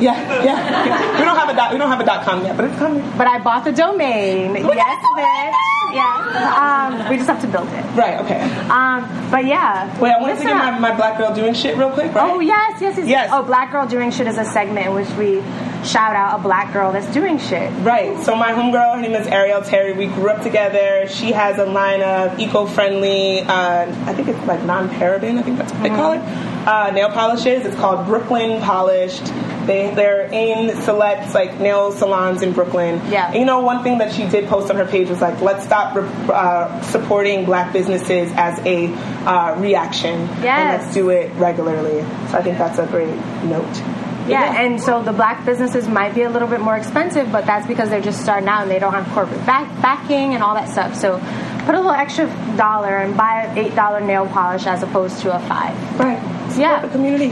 yeah, 0.00 0.16
yeah, 0.42 0.44
yeah. 0.86 1.18
We 1.18 1.24
don't 1.24 1.36
have 1.36 1.48
a 1.50 1.54
dot. 1.54 1.72
We 1.72 1.78
don't 1.78 1.90
have 1.90 2.00
a 2.00 2.04
dot 2.04 2.24
com 2.24 2.42
yet, 2.42 2.56
but 2.56 2.64
it's 2.64 2.78
coming. 2.78 3.02
But 3.18 3.26
I 3.26 3.38
bought 3.38 3.64
the 3.64 3.72
domain. 3.72 4.52
Look 4.54 4.74
yes, 4.74 5.04
at 5.04 5.12
bitch. 5.16 5.70
Yes. 5.92 7.02
Um, 7.04 7.10
we 7.10 7.16
just 7.16 7.28
have 7.28 7.40
to 7.42 7.48
build 7.48 7.68
it. 7.68 7.84
Right. 7.96 8.18
Okay. 8.20 8.40
Um, 8.70 9.30
but 9.30 9.44
yeah. 9.44 9.86
Wait, 10.00 10.12
I 10.12 10.20
wanted 10.20 10.34
to 10.34 10.44
Listen 10.44 10.56
get 10.56 10.80
my, 10.80 10.90
my 10.90 10.94
black 10.96 11.18
girl 11.18 11.34
doing 11.34 11.52
shit 11.52 11.76
real 11.76 11.90
quick. 11.90 12.14
Right? 12.14 12.30
Oh 12.30 12.40
yes, 12.40 12.80
yes, 12.80 12.96
yes, 12.96 13.08
Yes. 13.08 13.30
Oh, 13.32 13.42
Black 13.42 13.72
Girl 13.72 13.86
Doing 13.86 14.10
Shit 14.10 14.26
is 14.26 14.38
a 14.38 14.44
segment 14.44 14.86
in 14.86 14.94
which 14.94 15.10
we 15.18 15.40
shout 15.84 16.14
out 16.14 16.38
a 16.38 16.42
black 16.42 16.72
girl 16.72 16.92
that's 16.92 17.12
doing 17.12 17.38
shit. 17.38 17.72
Right. 17.82 18.22
So 18.22 18.34
my 18.36 18.52
homegirl, 18.52 18.96
her 18.96 19.00
name 19.00 19.14
is 19.14 19.26
Ariel 19.26 19.62
Terry. 19.62 19.92
We 19.92 20.06
grew 20.06 20.28
up 20.28 20.42
together. 20.42 21.08
She 21.08 21.32
has 21.32 21.58
a 21.58 21.66
line 21.66 22.02
of 22.02 22.38
eco-friendly, 22.38 23.40
uh, 23.40 23.86
I 24.06 24.14
think 24.14 24.28
it's 24.28 24.46
like 24.46 24.62
non-paraben. 24.64 25.38
I 25.38 25.42
think 25.42 25.58
that's 25.58 25.72
what 25.72 25.82
they 25.82 25.88
call 25.88 26.12
it. 26.12 26.20
Uh, 26.66 26.90
nail 26.90 27.10
polishes. 27.10 27.64
It's 27.64 27.76
called 27.76 28.06
Brooklyn 28.06 28.60
Polished. 28.60 29.24
They 29.66 29.92
they're 29.94 30.26
in 30.32 30.74
select 30.82 31.34
like 31.34 31.60
nail 31.60 31.92
salons 31.92 32.42
in 32.42 32.52
Brooklyn. 32.52 33.00
Yeah. 33.10 33.28
And 33.28 33.36
you 33.36 33.44
know, 33.44 33.60
one 33.60 33.82
thing 33.82 33.98
that 33.98 34.12
she 34.12 34.26
did 34.26 34.48
post 34.48 34.70
on 34.70 34.76
her 34.76 34.86
page 34.86 35.08
was 35.08 35.20
like, 35.20 35.40
let's 35.40 35.64
stop 35.64 35.96
uh, 35.96 36.82
supporting 36.82 37.44
black 37.44 37.72
businesses 37.72 38.32
as 38.34 38.58
a 38.60 38.92
uh, 39.26 39.56
reaction, 39.58 40.20
and 40.20 40.82
let's 40.82 40.92
do 40.94 41.10
it 41.10 41.32
regularly. 41.34 42.00
So 42.30 42.38
I 42.38 42.42
think 42.42 42.58
that's 42.58 42.78
a 42.78 42.86
great 42.86 43.14
note. 43.44 43.82
Yeah, 44.30 44.60
and 44.62 44.80
so 44.80 45.02
the 45.02 45.12
black 45.12 45.44
businesses 45.44 45.88
might 45.88 46.14
be 46.14 46.22
a 46.22 46.30
little 46.30 46.48
bit 46.48 46.60
more 46.60 46.76
expensive, 46.76 47.30
but 47.32 47.46
that's 47.46 47.66
because 47.66 47.90
they're 47.90 48.00
just 48.00 48.20
starting 48.22 48.48
out 48.48 48.62
and 48.62 48.70
they 48.70 48.78
don't 48.78 48.92
have 48.94 49.06
corporate 49.14 49.44
back- 49.46 49.68
backing 49.82 50.34
and 50.34 50.42
all 50.42 50.54
that 50.54 50.68
stuff. 50.68 50.94
So 50.94 51.18
put 51.66 51.74
a 51.74 51.78
little 51.78 51.90
extra 51.90 52.26
dollar 52.56 52.98
and 52.98 53.16
buy 53.16 53.44
an 53.44 53.58
eight 53.58 53.74
dollar 53.74 54.00
nail 54.00 54.26
polish 54.26 54.66
as 54.66 54.82
opposed 54.82 55.20
to 55.22 55.34
a 55.34 55.40
five. 55.40 55.74
Right. 55.98 56.18
Support 56.50 56.58
Yeah. 56.58 56.80
the 56.80 56.88
community. 56.88 57.28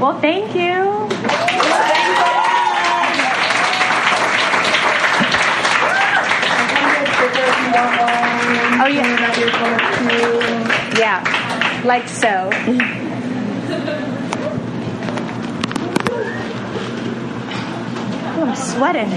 Well, 0.00 0.18
thank 0.20 0.54
you. 0.54 1.08
Oh 8.80 8.86
yeah, 8.86 9.16
yeah, 10.98 11.82
like 11.84 12.08
so. 12.08 12.50
I'm 18.48 18.56
sweating. 18.56 19.10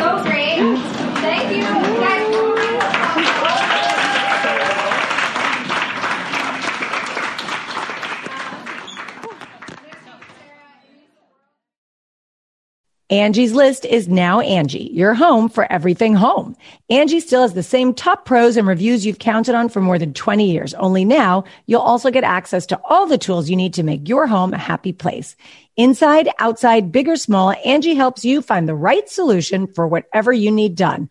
So 0.00 0.21
Angie's 13.12 13.52
list 13.52 13.84
is 13.84 14.08
now 14.08 14.40
Angie, 14.40 14.88
your 14.90 15.12
home 15.12 15.50
for 15.50 15.70
everything 15.70 16.14
home. 16.14 16.56
Angie 16.88 17.20
still 17.20 17.42
has 17.42 17.52
the 17.52 17.62
same 17.62 17.92
top 17.92 18.24
pros 18.24 18.56
and 18.56 18.66
reviews 18.66 19.04
you've 19.04 19.18
counted 19.18 19.54
on 19.54 19.68
for 19.68 19.82
more 19.82 19.98
than 19.98 20.14
20 20.14 20.50
years. 20.50 20.72
Only 20.72 21.04
now 21.04 21.44
you'll 21.66 21.82
also 21.82 22.10
get 22.10 22.24
access 22.24 22.64
to 22.64 22.80
all 22.88 23.06
the 23.06 23.18
tools 23.18 23.50
you 23.50 23.56
need 23.56 23.74
to 23.74 23.82
make 23.82 24.08
your 24.08 24.26
home 24.26 24.54
a 24.54 24.58
happy 24.58 24.94
place. 24.94 25.36
Inside, 25.76 26.30
outside, 26.38 26.90
big 26.90 27.06
or 27.06 27.16
small, 27.16 27.52
Angie 27.66 27.92
helps 27.92 28.24
you 28.24 28.40
find 28.40 28.66
the 28.66 28.74
right 28.74 29.06
solution 29.10 29.66
for 29.66 29.86
whatever 29.86 30.32
you 30.32 30.50
need 30.50 30.74
done 30.74 31.10